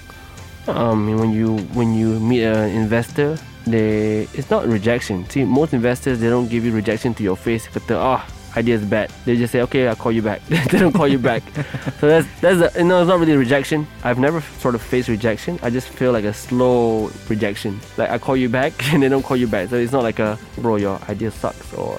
um, 0.65 1.05
when 1.21 1.29
you 1.29 1.61
when 1.77 1.93
you 1.93 2.17
meet 2.21 2.41
an 2.41 2.73
investor, 2.73 3.37
they 3.69 4.25
it's 4.33 4.49
not 4.49 4.65
rejection. 4.65 5.29
See, 5.29 5.45
most 5.45 5.77
investors 5.77 6.21
they 6.21 6.33
don't 6.33 6.49
give 6.49 6.65
you 6.65 6.73
rejection 6.73 7.13
to 7.17 7.23
your 7.23 7.37
face. 7.37 7.69
Kata, 7.69 7.97
ah, 7.97 8.23
idea 8.25 8.44
is 8.57 8.85
bad. 8.85 9.11
They 9.25 9.37
just 9.37 9.53
say, 9.53 9.61
okay, 9.63 9.89
I'll 9.89 9.97
call 9.97 10.13
you 10.13 10.23
back. 10.23 10.45
they 10.49 10.79
don't 10.79 10.93
call 10.93 11.09
you 11.09 11.19
back. 11.19 11.43
so 11.99 12.07
that's 12.09 12.27
that's 12.41 12.61
a, 12.63 12.79
you 12.79 12.87
know 12.87 13.03
it's 13.03 13.09
not 13.09 13.19
really 13.19 13.37
rejection. 13.37 13.87
I've 14.03 14.19
never 14.19 14.41
sort 14.63 14.75
of 14.75 14.83
faced 14.83 15.09
rejection. 15.09 15.59
I 15.63 15.71
just 15.71 15.89
feel 15.89 16.13
like 16.13 16.25
a 16.25 16.33
slow 16.33 17.11
rejection. 17.29 17.81
Like 17.97 18.11
I 18.11 18.19
call 18.19 18.37
you 18.37 18.49
back 18.49 18.73
and 18.93 19.03
they 19.03 19.09
don't 19.09 19.23
call 19.23 19.37
you 19.37 19.47
back. 19.47 19.69
So 19.69 19.77
it's 19.77 19.93
not 19.93 20.03
like 20.03 20.19
a 20.19 20.39
bro 20.59 20.77
your 20.77 20.99
idea 21.09 21.31
sucks 21.31 21.73
or 21.75 21.99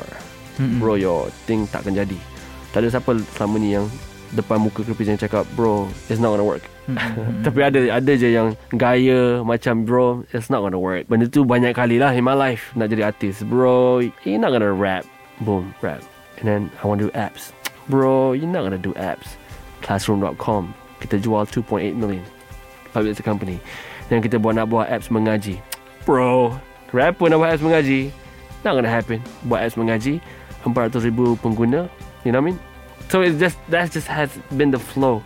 bro 0.80 0.96
your 0.96 1.30
thing 1.46 1.68
takkan 1.68 1.96
jadi. 1.96 2.18
Tak 2.72 2.84
ada 2.84 2.88
siapa 2.92 3.12
selama 3.36 3.56
ni 3.60 3.76
yang 3.76 3.88
depan 4.36 4.60
muka 4.60 4.84
kerpis 4.84 5.08
yang 5.08 5.20
cakap 5.20 5.48
bro 5.56 5.88
it's 6.08 6.20
not 6.20 6.36
gonna 6.36 6.48
work. 6.48 6.64
Tapi 7.42 7.60
ada 7.66 7.80
ada 7.98 8.12
je 8.14 8.30
yang 8.30 8.54
gaya 8.76 9.42
macam 9.42 9.84
bro 9.84 10.22
it's 10.32 10.48
not 10.52 10.62
gonna 10.64 10.80
work. 10.80 11.08
Benda 11.08 11.28
tu 11.28 11.44
banyak 11.44 11.76
kali 11.76 12.00
lah 12.00 12.16
in 12.16 12.24
my 12.24 12.36
life 12.36 12.72
nak 12.76 12.92
jadi 12.92 13.12
artis. 13.12 13.44
Bro 13.44 14.06
you're 14.24 14.40
not 14.40 14.56
gonna 14.56 14.72
rap. 14.72 15.04
Boom 15.44 15.76
rap. 15.84 16.04
And 16.38 16.46
then 16.48 16.62
I 16.82 16.88
want 16.88 17.00
to 17.00 17.08
do 17.08 17.14
apps. 17.16 17.52
Bro 17.88 18.34
you're 18.34 18.50
not 18.50 18.64
gonna 18.64 18.82
do 18.82 18.94
apps. 18.98 19.38
Classroom.com 19.82 20.74
kita 21.00 21.22
jual 21.22 21.46
2.8 21.46 21.94
million. 21.96 22.26
Tapi 22.96 23.12
it's 23.12 23.22
company. 23.22 23.60
Dan 24.08 24.24
kita 24.24 24.40
buat 24.40 24.56
nak 24.56 24.72
buat 24.72 24.90
apps 24.90 25.12
mengaji. 25.12 25.62
Bro 26.08 26.58
rapper 26.96 27.30
nak 27.30 27.40
buat 27.40 27.50
apps 27.54 27.64
mengaji. 27.64 28.10
Not 28.66 28.80
gonna 28.80 28.92
happen. 28.92 29.22
Buat 29.46 29.70
apps 29.70 29.78
mengaji 29.78 30.24
400 30.66 31.06
ribu 31.06 31.38
pengguna. 31.38 31.86
You 32.26 32.34
know 32.34 32.42
what 32.42 32.50
I 32.50 32.58
mean? 32.58 32.58
So 33.10 33.22
it 33.22 33.38
just 33.38 33.62
that 33.70 33.94
just 33.94 34.10
has 34.10 34.34
been 34.58 34.74
the 34.74 34.82
flow. 34.82 35.22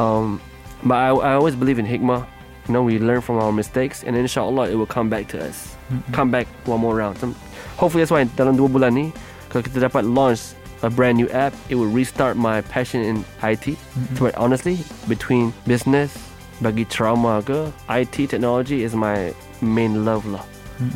Um, 0.00 0.40
but 0.84 0.96
I, 0.96 1.08
I 1.12 1.32
always 1.36 1.54
believe 1.54 1.78
in 1.78 1.84
hikmah. 1.84 2.24
You 2.68 2.72
know, 2.72 2.82
we 2.82 2.98
learn 2.98 3.20
from 3.20 3.36
our 3.36 3.52
mistakes, 3.52 4.04
and 4.04 4.16
inshallah, 4.16 4.70
it 4.70 4.76
will 4.76 4.86
come 4.86 5.10
back 5.10 5.28
to 5.28 5.42
us. 5.42 5.76
Come 6.12 6.30
back 6.30 6.46
one 6.64 6.80
more 6.80 6.94
round. 6.94 7.18
Some, 7.18 7.34
hopefully, 7.76 8.02
that's 8.02 8.14
why 8.14 8.24
dalam 8.38 8.56
dua 8.56 8.68
bulan 8.68 8.94
ni, 8.94 9.12
kalau 9.50 9.66
kita 9.66 9.82
dapat 9.82 10.06
launch 10.06 10.54
a 10.80 10.88
brand 10.88 11.18
new 11.18 11.28
app, 11.34 11.52
it 11.68 11.74
will 11.74 11.90
restart 11.90 12.38
my 12.38 12.62
passion 12.72 13.02
in 13.02 13.26
IT. 13.42 13.76
But 14.16 14.32
honestly, 14.38 14.80
between 15.10 15.52
business, 15.66 16.14
bagi 16.62 16.86
trauma 16.86 17.42
ke, 17.42 17.68
IT 17.90 18.30
technology 18.30 18.86
is 18.86 18.94
my 18.94 19.34
main 19.60 20.06
love 20.06 20.24
lah. 20.24 20.46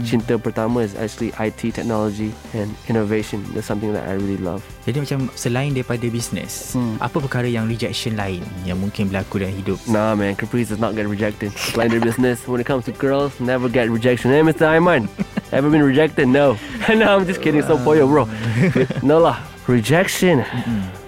Cinta 0.02 0.36
pertama 0.36 0.80
is 0.80 0.96
actually 0.96 1.28
IT 1.36 1.72
technology 1.72 2.32
and 2.52 2.72
innovation. 2.86 3.44
That's 3.52 3.66
something 3.66 3.92
that 3.92 4.08
I 4.08 4.16
really 4.16 4.40
love. 4.40 4.64
Jadi 4.84 5.04
macam 5.04 5.28
Selain 5.34 5.72
daripada 5.72 6.04
bisnes 6.08 6.72
Hmm. 6.72 6.96
Apa 6.98 7.20
perkara 7.20 7.44
yang 7.44 7.64
rejection 7.64 8.16
lain 8.16 8.44
Yang 8.64 8.78
mungkin 8.80 9.02
berlaku 9.08 9.40
dalam 9.40 9.56
hidup 9.56 9.78
Nah, 9.86 10.12
man, 10.12 10.32
Caprice 10.34 10.68
does 10.68 10.80
not 10.80 10.92
get 10.92 11.04
rejected. 11.04 11.52
Blind 11.72 11.92
their 11.92 12.00
business. 12.00 12.44
When 12.44 12.58
it 12.58 12.68
comes 12.68 12.84
to 12.88 12.92
girls, 12.92 13.36
never 13.38 13.68
get 13.68 13.88
rejection. 13.88 14.28
Hey, 14.28 14.40
Mr. 14.40 14.68
Ayman, 14.68 15.08
ever 15.52 15.68
been 15.68 15.84
rejected? 15.84 16.28
No. 16.28 16.56
no, 16.88 17.06
I'm 17.16 17.24
just 17.24 17.40
kidding. 17.40 17.64
So 17.64 17.76
for 17.80 17.96
you, 17.96 18.04
bro. 18.04 18.24
no 19.02 19.20
lah. 19.20 19.40
Rejection. 19.64 20.44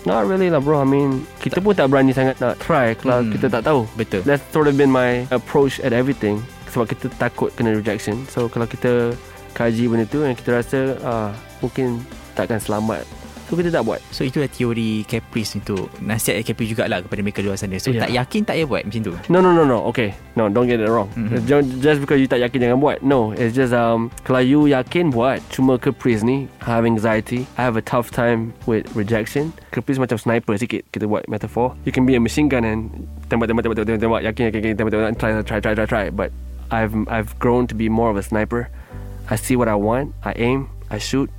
Not 0.09 0.25
really 0.25 0.49
lah, 0.49 0.65
bro. 0.65 0.81
I 0.81 0.89
mean, 0.89 1.29
kita 1.45 1.61
pun 1.61 1.77
tak 1.77 1.93
berani 1.93 2.17
sangat 2.17 2.41
nak 2.41 2.57
try 2.57 2.97
kalau 2.97 3.21
Mm. 3.21 3.37
kita 3.37 3.47
tak 3.53 3.63
tahu. 3.69 3.85
Betul 3.95 4.25
That's 4.25 4.41
sort 4.49 4.65
of 4.65 4.81
been 4.81 4.89
my 4.89 5.29
approach 5.29 5.77
at 5.85 5.93
everything. 5.93 6.41
Sebab 6.69 6.87
kita 6.87 7.07
takut 7.17 7.51
kena 7.53 7.73
rejection. 7.73 8.27
So 8.27 8.47
kalau 8.47 8.65
kita 8.65 9.15
kaji 9.53 9.89
benda 9.89 10.05
tu 10.05 10.21
and 10.23 10.37
kita 10.37 10.51
rasa 10.53 10.79
ah, 11.01 11.31
mungkin 11.59 12.05
takkan 12.33 12.61
selamat. 12.61 13.03
So 13.47 13.55
kita 13.55 13.71
tak 13.71 13.87
buat. 13.87 14.03
So 14.11 14.27
itulah 14.27 14.51
teori 14.51 15.07
Caprice 15.07 15.55
untuk 15.55 15.87
Nasihat 16.03 16.43
Caprice 16.43 16.75
jugalah 16.75 16.99
Kepada 16.99 17.23
mereka 17.23 17.47
luar 17.47 17.55
sana 17.55 17.79
So 17.79 17.95
Yeah. 17.95 18.03
tak 18.03 18.11
yakin 18.11 18.41
tak 18.43 18.59
payah 18.59 18.67
buat 18.67 18.83
macam 18.83 19.01
tu 19.07 19.15
No 19.31 19.39
no 19.39 19.55
no 19.55 19.63
no 19.63 19.87
Okay 19.87 20.19
No 20.35 20.51
don't 20.51 20.67
get 20.67 20.83
it 20.83 20.91
wrong 20.91 21.07
Mhm. 21.15 21.47
Just, 21.47 21.67
just 21.79 21.99
because 22.03 22.19
you 22.19 22.27
tak 22.27 22.43
yakin 22.43 22.59
jangan 22.59 22.83
buat 22.83 23.07
No 23.07 23.31
It's 23.39 23.55
just 23.55 23.71
um 23.71 24.11
Kalau 24.27 24.43
you 24.43 24.67
yakin 24.67 25.15
buat 25.15 25.47
Cuma 25.47 25.79
caprice 25.79 26.27
ni 26.27 26.51
I 26.67 26.75
have 26.75 26.83
anxiety 26.83 27.47
I 27.55 27.63
have 27.63 27.79
a 27.79 27.85
tough 27.87 28.11
time 28.11 28.51
With 28.67 28.91
rejection 28.99 29.55
Caprice 29.71 30.03
macam 30.03 30.19
sniper 30.19 30.59
sikit 30.59 30.83
Kita 30.91 31.07
buat 31.07 31.31
metaphor 31.31 31.79
You 31.87 31.95
can 31.95 32.03
be 32.03 32.19
a 32.19 32.23
machine 32.23 32.51
gun 32.51 32.67
And 32.67 33.07
Tembak 33.31 33.47
tembak 33.47 33.63
tembak 33.63 33.79
tembak 33.79 34.03
tembak 34.03 34.21
Yakin 34.27 34.43
yakin 34.51 34.59
yakin 34.59 34.75
Tembak 34.75 34.91
tembak 34.91 35.11
Try 35.23 35.31
try 35.47 35.59
try 35.63 35.73
try 35.79 35.87
try 35.87 36.05
But 36.11 36.35
I've 36.71 36.95
I've 37.07 37.39
grown 37.39 37.67
to 37.69 37.75
be 37.75 37.89
more 37.89 38.11
of 38.11 38.17
a 38.17 38.23
sniper 38.23 38.69
I 39.27 39.35
see 39.35 39.55
what 39.55 39.67
I 39.67 39.75
want 39.75 40.15
I 40.23 40.33
aim 40.37 40.71
I 40.87 40.99
shoot 40.99 41.31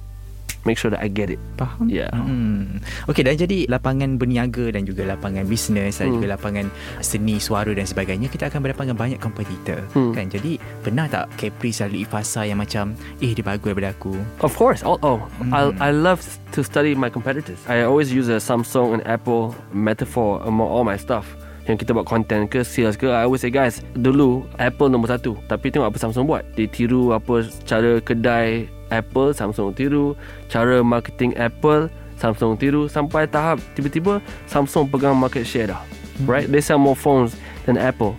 Make 0.65 0.75
sure 0.75 0.91
that 0.91 0.99
I 0.99 1.07
get 1.07 1.31
it 1.31 1.39
Faham? 1.55 1.87
Yeah. 1.87 2.11
Hmm. 2.11 2.83
Okey 3.07 3.23
dan 3.23 3.39
jadi 3.39 3.71
lapangan 3.71 4.19
berniaga 4.19 4.67
dan 4.75 4.83
juga 4.83 5.07
lapangan 5.07 5.47
bisnes 5.47 5.95
dan 5.95 6.11
Hmm. 6.11 6.19
juga 6.19 6.35
lapangan 6.35 6.67
seni 6.99 7.39
suara 7.39 7.71
dan 7.71 7.87
sebagainya 7.87 8.27
kita 8.27 8.51
akan 8.51 8.67
berhadapan 8.67 8.91
dengan 8.91 8.99
banyak 8.99 9.19
kompetitor 9.23 9.79
Hmm. 9.95 10.11
kan. 10.11 10.27
Jadi 10.27 10.59
pernah 10.83 11.07
tak 11.07 11.31
Caprice 11.39 11.87
lalui 11.87 12.03
fasa 12.03 12.43
yang 12.43 12.59
macam 12.59 12.91
eh 13.23 13.31
dia 13.31 13.47
bagus 13.47 13.63
daripada 13.71 13.95
aku. 13.95 14.11
Of 14.43 14.59
course. 14.59 14.83
Oh, 14.83 14.99
oh 14.99 15.23
I, 15.55 15.71
Mm. 15.71 15.79
I 15.79 15.89
love 15.95 16.19
to 16.51 16.59
study 16.67 16.99
my 16.99 17.07
competitors. 17.07 17.63
I 17.63 17.87
always 17.87 18.11
use 18.11 18.27
a 18.27 18.35
Samsung 18.35 18.99
and 18.99 19.03
Apple 19.07 19.55
metaphor 19.71 20.43
among 20.43 20.67
all 20.67 20.83
my 20.83 20.99
stuff. 20.99 21.31
Yang 21.67 21.83
kita 21.83 21.91
buat 21.91 22.07
content 22.07 22.47
ke 22.47 22.63
sales 22.63 22.95
ke 22.95 23.11
I 23.11 23.27
always 23.27 23.43
say 23.43 23.51
guys 23.51 23.83
Dulu 23.93 24.47
Apple 24.57 24.87
nombor 24.87 25.11
satu. 25.11 25.35
Tapi 25.51 25.69
tengok 25.69 25.91
apa 25.91 25.97
Samsung 25.99 26.23
buat. 26.23 26.43
Dia 26.55 26.67
tiru 26.71 27.11
apa 27.11 27.43
Cara 27.67 27.99
kedai 27.99 28.71
Apple 28.89 29.35
Samsung 29.35 29.75
tiru. 29.75 30.15
Cara 30.47 30.79
marketing 30.79 31.35
Apple 31.35 31.91
Samsung 32.17 32.55
tiru. 32.55 32.87
Sampai 32.87 33.27
tahap 33.27 33.59
Tiba-tiba 33.75 34.23
Samsung 34.47 34.87
pegang 34.87 35.19
market 35.19 35.43
share 35.43 35.67
dah. 35.67 35.83
Right? 36.23 36.47
They 36.47 36.63
sell 36.63 36.79
more 36.79 36.95
phones 36.97 37.35
Than 37.67 37.75
Apple. 37.75 38.15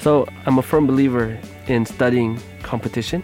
So 0.00 0.24
I'm 0.48 0.56
a 0.56 0.64
firm 0.64 0.88
believer 0.88 1.36
In 1.68 1.84
studying 1.84 2.40
competition. 2.62 3.22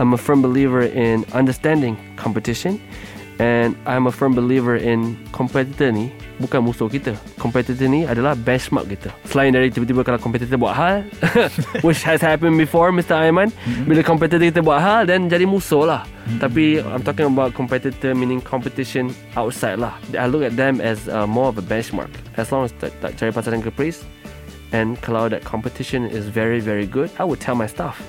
I'm 0.00 0.12
a 0.12 0.20
firm 0.20 0.40
believer 0.40 0.84
in 0.84 1.24
understanding 1.32 1.96
competition 2.16 2.80
And 3.36 3.76
I'm 3.84 4.08
a 4.08 4.12
firm 4.12 4.32
believer 4.32 4.80
in 4.80 5.20
competitor 5.28 5.92
ni 5.92 6.08
bukan 6.40 6.64
musuh 6.64 6.88
kita. 6.88 7.12
Competitor 7.36 7.84
ni 7.84 8.08
adalah 8.08 8.32
benchmark 8.32 8.88
kita. 8.88 9.12
Selain 9.28 9.52
dari 9.52 9.68
tiba-tiba 9.68 10.00
kalau 10.04 10.16
competitor 10.16 10.56
buat 10.56 10.72
hal, 10.72 11.04
which 11.86 12.00
has 12.00 12.24
happened 12.24 12.56
before, 12.56 12.88
Mr. 12.88 13.12
Aiman. 13.12 13.52
Bila 13.84 14.00
competitor 14.00 14.40
kita 14.40 14.64
buat 14.64 14.80
hal, 14.80 15.04
then 15.04 15.28
jadi 15.28 15.44
musuh 15.44 15.84
lah. 15.84 16.02
Tapi 16.40 16.80
I'm 16.80 17.04
talking 17.04 17.28
about 17.28 17.52
competitor 17.52 18.16
meaning 18.16 18.40
competition 18.40 19.12
outside 19.36 19.78
lah. 19.78 20.00
I 20.16 20.26
look 20.32 20.40
at 20.40 20.56
them 20.56 20.80
as 20.80 21.04
uh, 21.12 21.28
more 21.28 21.52
of 21.52 21.60
a 21.60 21.64
benchmark. 21.64 22.10
As 22.40 22.48
long 22.48 22.64
as 22.64 22.72
tak, 22.80 22.96
tak 23.04 23.20
cari 23.20 23.30
pasaran 23.36 23.60
caprice, 23.60 24.02
and 24.72 24.96
kalau 25.04 25.28
that 25.28 25.44
competition 25.44 26.08
is 26.08 26.26
very 26.32 26.58
very 26.58 26.88
good, 26.88 27.12
I 27.20 27.28
would 27.28 27.38
tell 27.38 27.54
my 27.54 27.68
staff, 27.68 28.00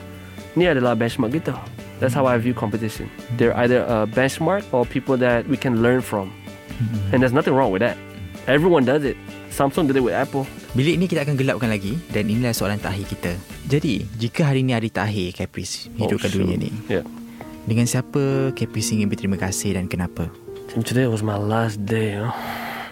ni 0.55 0.71
adalah 0.71 0.95
benchmark 0.95 1.35
kita. 1.35 1.76
That's 1.99 2.13
how 2.13 2.25
I 2.25 2.37
view 2.37 2.53
competition. 2.53 3.09
They're 3.37 3.55
either 3.57 3.81
a 3.83 4.05
benchmark 4.05 4.63
or 4.69 4.85
people 4.85 5.17
that 5.17 5.49
we 5.49 5.57
can 5.57 5.81
learn 5.81 6.01
from. 6.01 6.29
And 7.09 7.21
there's 7.21 7.33
nothing 7.33 7.57
wrong 7.57 7.73
with 7.73 7.81
that. 7.81 7.97
Everyone 8.45 8.85
does 8.85 9.01
it. 9.01 9.17
Samsung 9.49 9.89
did 9.89 9.97
it 9.97 10.05
with 10.05 10.13
Apple. 10.13 10.45
Bilik 10.77 11.01
ni 11.01 11.09
kita 11.09 11.25
akan 11.25 11.33
gelapkan 11.33 11.73
lagi 11.73 11.97
dan 12.13 12.29
inilah 12.29 12.53
soalan 12.53 12.77
terakhir 12.77 13.09
kita. 13.09 13.31
Jadi, 13.65 14.05
jika 14.21 14.45
hari 14.45 14.61
ni 14.61 14.77
hari 14.77 14.93
terakhir 14.93 15.33
Caprice 15.33 15.89
hidupkan 15.97 16.29
Oh, 16.29 16.35
dunia 16.37 16.53
shoot. 16.53 16.61
ni, 16.61 16.69
Yeah. 16.85 17.01
dengan 17.65 17.89
siapa 17.89 18.53
Caprice 18.53 18.93
ingin 18.93 19.09
berterima 19.09 19.41
kasih 19.41 19.73
dan 19.73 19.89
kenapa? 19.89 20.29
Today 20.77 21.09
was 21.09 21.25
my 21.25 21.33
last 21.33 21.81
day. 21.81 22.13
You 22.13 22.29
know? 22.29 22.33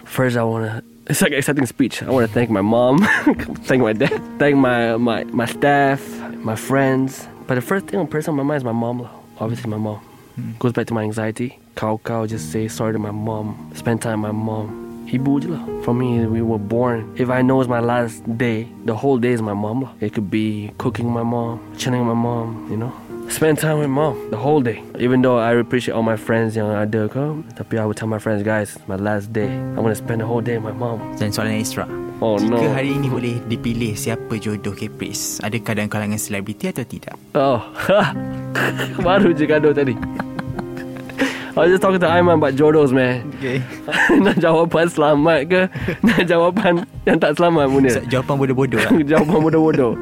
First, 0.02 0.34
I 0.34 0.42
wanna. 0.42 0.82
It's 1.06 1.22
like 1.22 1.30
accepting 1.30 1.70
speech. 1.70 2.02
I 2.02 2.10
wanna 2.10 2.26
thank 2.26 2.50
my 2.50 2.64
mom, 2.66 2.98
thank 3.70 3.78
my 3.78 3.94
dad, 3.94 4.18
thank 4.42 4.58
my 4.58 4.98
my 4.98 5.22
my 5.30 5.46
staff, 5.46 6.02
my 6.42 6.58
friends. 6.58 7.30
But 7.46 7.54
the 7.54 7.60
first 7.60 7.86
thing 7.86 8.00
on 8.00 8.08
person 8.08 8.30
on 8.30 8.36
my 8.36 8.42
mind 8.42 8.58
is 8.58 8.64
my 8.64 8.72
mom. 8.72 9.08
Obviously, 9.38 9.70
my 9.70 9.76
mom. 9.76 9.98
Hmm. 10.34 10.52
Goes 10.58 10.72
back 10.72 10.86
to 10.88 10.94
my 10.94 11.02
anxiety. 11.02 11.58
Cow 11.76 12.00
cow, 12.04 12.26
just 12.26 12.50
say 12.50 12.68
sorry 12.68 12.92
to 12.92 12.98
my 12.98 13.10
mom. 13.12 13.70
Spend 13.74 14.02
time 14.02 14.22
with 14.22 14.32
my 14.32 14.38
mom. 14.38 15.08
Ibu 15.08 15.40
je. 15.42 15.82
For 15.84 15.94
me, 15.94 16.26
we 16.26 16.42
were 16.42 16.58
born. 16.58 17.14
If 17.16 17.30
I 17.30 17.42
know 17.42 17.60
it's 17.60 17.68
my 17.68 17.78
last 17.78 18.24
day, 18.36 18.66
the 18.84 18.96
whole 18.96 19.18
day 19.18 19.30
is 19.30 19.40
my 19.40 19.54
mom. 19.54 19.88
It 20.00 20.12
could 20.14 20.30
be 20.30 20.72
cooking 20.78 21.08
my 21.08 21.22
mom, 21.22 21.60
chilling 21.78 22.00
with 22.00 22.16
my 22.16 22.22
mom, 22.22 22.68
you 22.70 22.76
know. 22.76 22.92
Spend 23.28 23.58
time 23.58 23.78
with 23.78 23.90
mom 23.90 24.30
the 24.30 24.36
whole 24.36 24.60
day. 24.60 24.82
Even 24.98 25.20
though 25.20 25.38
I 25.38 25.52
appreciate 25.54 25.94
all 25.94 26.02
my 26.02 26.16
friends 26.16 26.56
yang 26.56 26.70
ada 26.70 27.10
ke, 27.10 27.24
tapi 27.58 27.76
I 27.76 27.84
would 27.84 27.98
tell 27.98 28.08
my 28.08 28.22
friends, 28.22 28.46
guys, 28.46 28.78
my 28.86 28.96
last 28.96 29.34
day. 29.34 29.50
I'm 29.76 29.82
gonna 29.82 29.98
spend 29.98 30.22
the 30.22 30.28
whole 30.28 30.40
day 30.40 30.56
with 30.56 30.70
my 30.70 30.76
mom. 30.76 31.02
Dan 31.18 31.34
soalan 31.34 31.58
ekstra. 31.58 31.84
Oh 32.16 32.40
Jika 32.40 32.48
no. 32.48 32.72
hari 32.72 32.96
ini 32.96 33.12
boleh 33.12 33.44
dipilih 33.44 33.92
siapa 33.92 34.40
jodoh 34.40 34.72
Caprice, 34.72 35.36
adakah 35.44 35.76
dalam 35.76 35.90
kalangan 35.92 36.16
selebriti 36.16 36.72
atau 36.72 36.80
tidak? 36.88 37.12
Oh, 37.36 37.60
baru 39.06 39.36
je 39.36 39.44
gaduh 39.44 39.76
tadi. 39.76 39.92
I 41.56 41.64
was 41.64 41.72
just 41.72 41.80
talking 41.80 42.00
to 42.00 42.08
Aiman 42.08 42.36
about 42.40 42.52
jodohs, 42.52 42.92
man. 42.92 43.32
Okay. 43.40 43.64
nak 44.24 44.36
jawapan 44.40 44.92
selamat 44.92 45.40
ke? 45.48 45.62
Nak 46.04 46.20
jawapan 46.28 46.84
yang 47.08 47.16
tak 47.16 47.32
selamat 47.36 47.64
pun 47.72 47.80
dia. 47.80 48.00
Jawapan 48.04 48.34
bodoh-bodoh 48.36 48.80
lah. 48.80 48.92
Jawapan 49.00 49.38
bodoh-bodoh. 49.40 49.92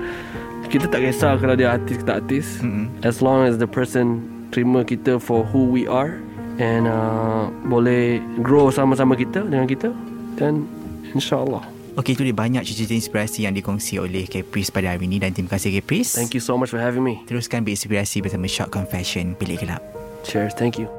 Kita 0.75 0.91
tak 0.91 1.07
kisah 1.07 1.39
kalau 1.39 1.55
dia 1.55 1.71
artis 1.71 2.03
ke 2.03 2.05
tak 2.05 2.27
artis. 2.27 2.59
Mm-mm. 2.59 2.91
As 3.07 3.23
long 3.23 3.47
as 3.47 3.63
the 3.63 3.71
person 3.71 4.27
terima 4.51 4.83
kita 4.83 5.23
for 5.23 5.47
who 5.47 5.71
we 5.71 5.87
are 5.87 6.19
and 6.59 6.91
uh, 6.91 7.47
boleh 7.71 8.19
grow 8.43 8.75
sama-sama 8.75 9.15
kita 9.15 9.47
dengan 9.47 9.71
kita, 9.71 9.95
then 10.35 10.67
insyaAllah. 11.15 11.63
Okey, 11.95 12.19
itu 12.19 12.27
dia 12.27 12.35
banyak 12.35 12.67
cerita 12.67 12.91
inspirasi 12.91 13.47
yang 13.47 13.55
dikongsi 13.55 14.03
oleh 14.03 14.27
Caprice 14.27 14.75
pada 14.75 14.91
hari 14.91 15.07
ini 15.07 15.23
dan 15.23 15.31
terima 15.31 15.55
kasih 15.55 15.79
Caprice. 15.79 16.19
Thank 16.19 16.35
you 16.35 16.43
so 16.43 16.59
much 16.59 16.75
for 16.75 16.83
having 16.83 17.07
me. 17.07 17.23
Teruskan 17.31 17.63
berinspirasi 17.63 18.27
bersama 18.27 18.51
Shock 18.51 18.75
Confession 18.75 19.39
Bilik 19.39 19.63
Gelap. 19.63 19.79
Cheers. 20.27 20.59
Thank 20.59 20.83
you. 20.83 20.91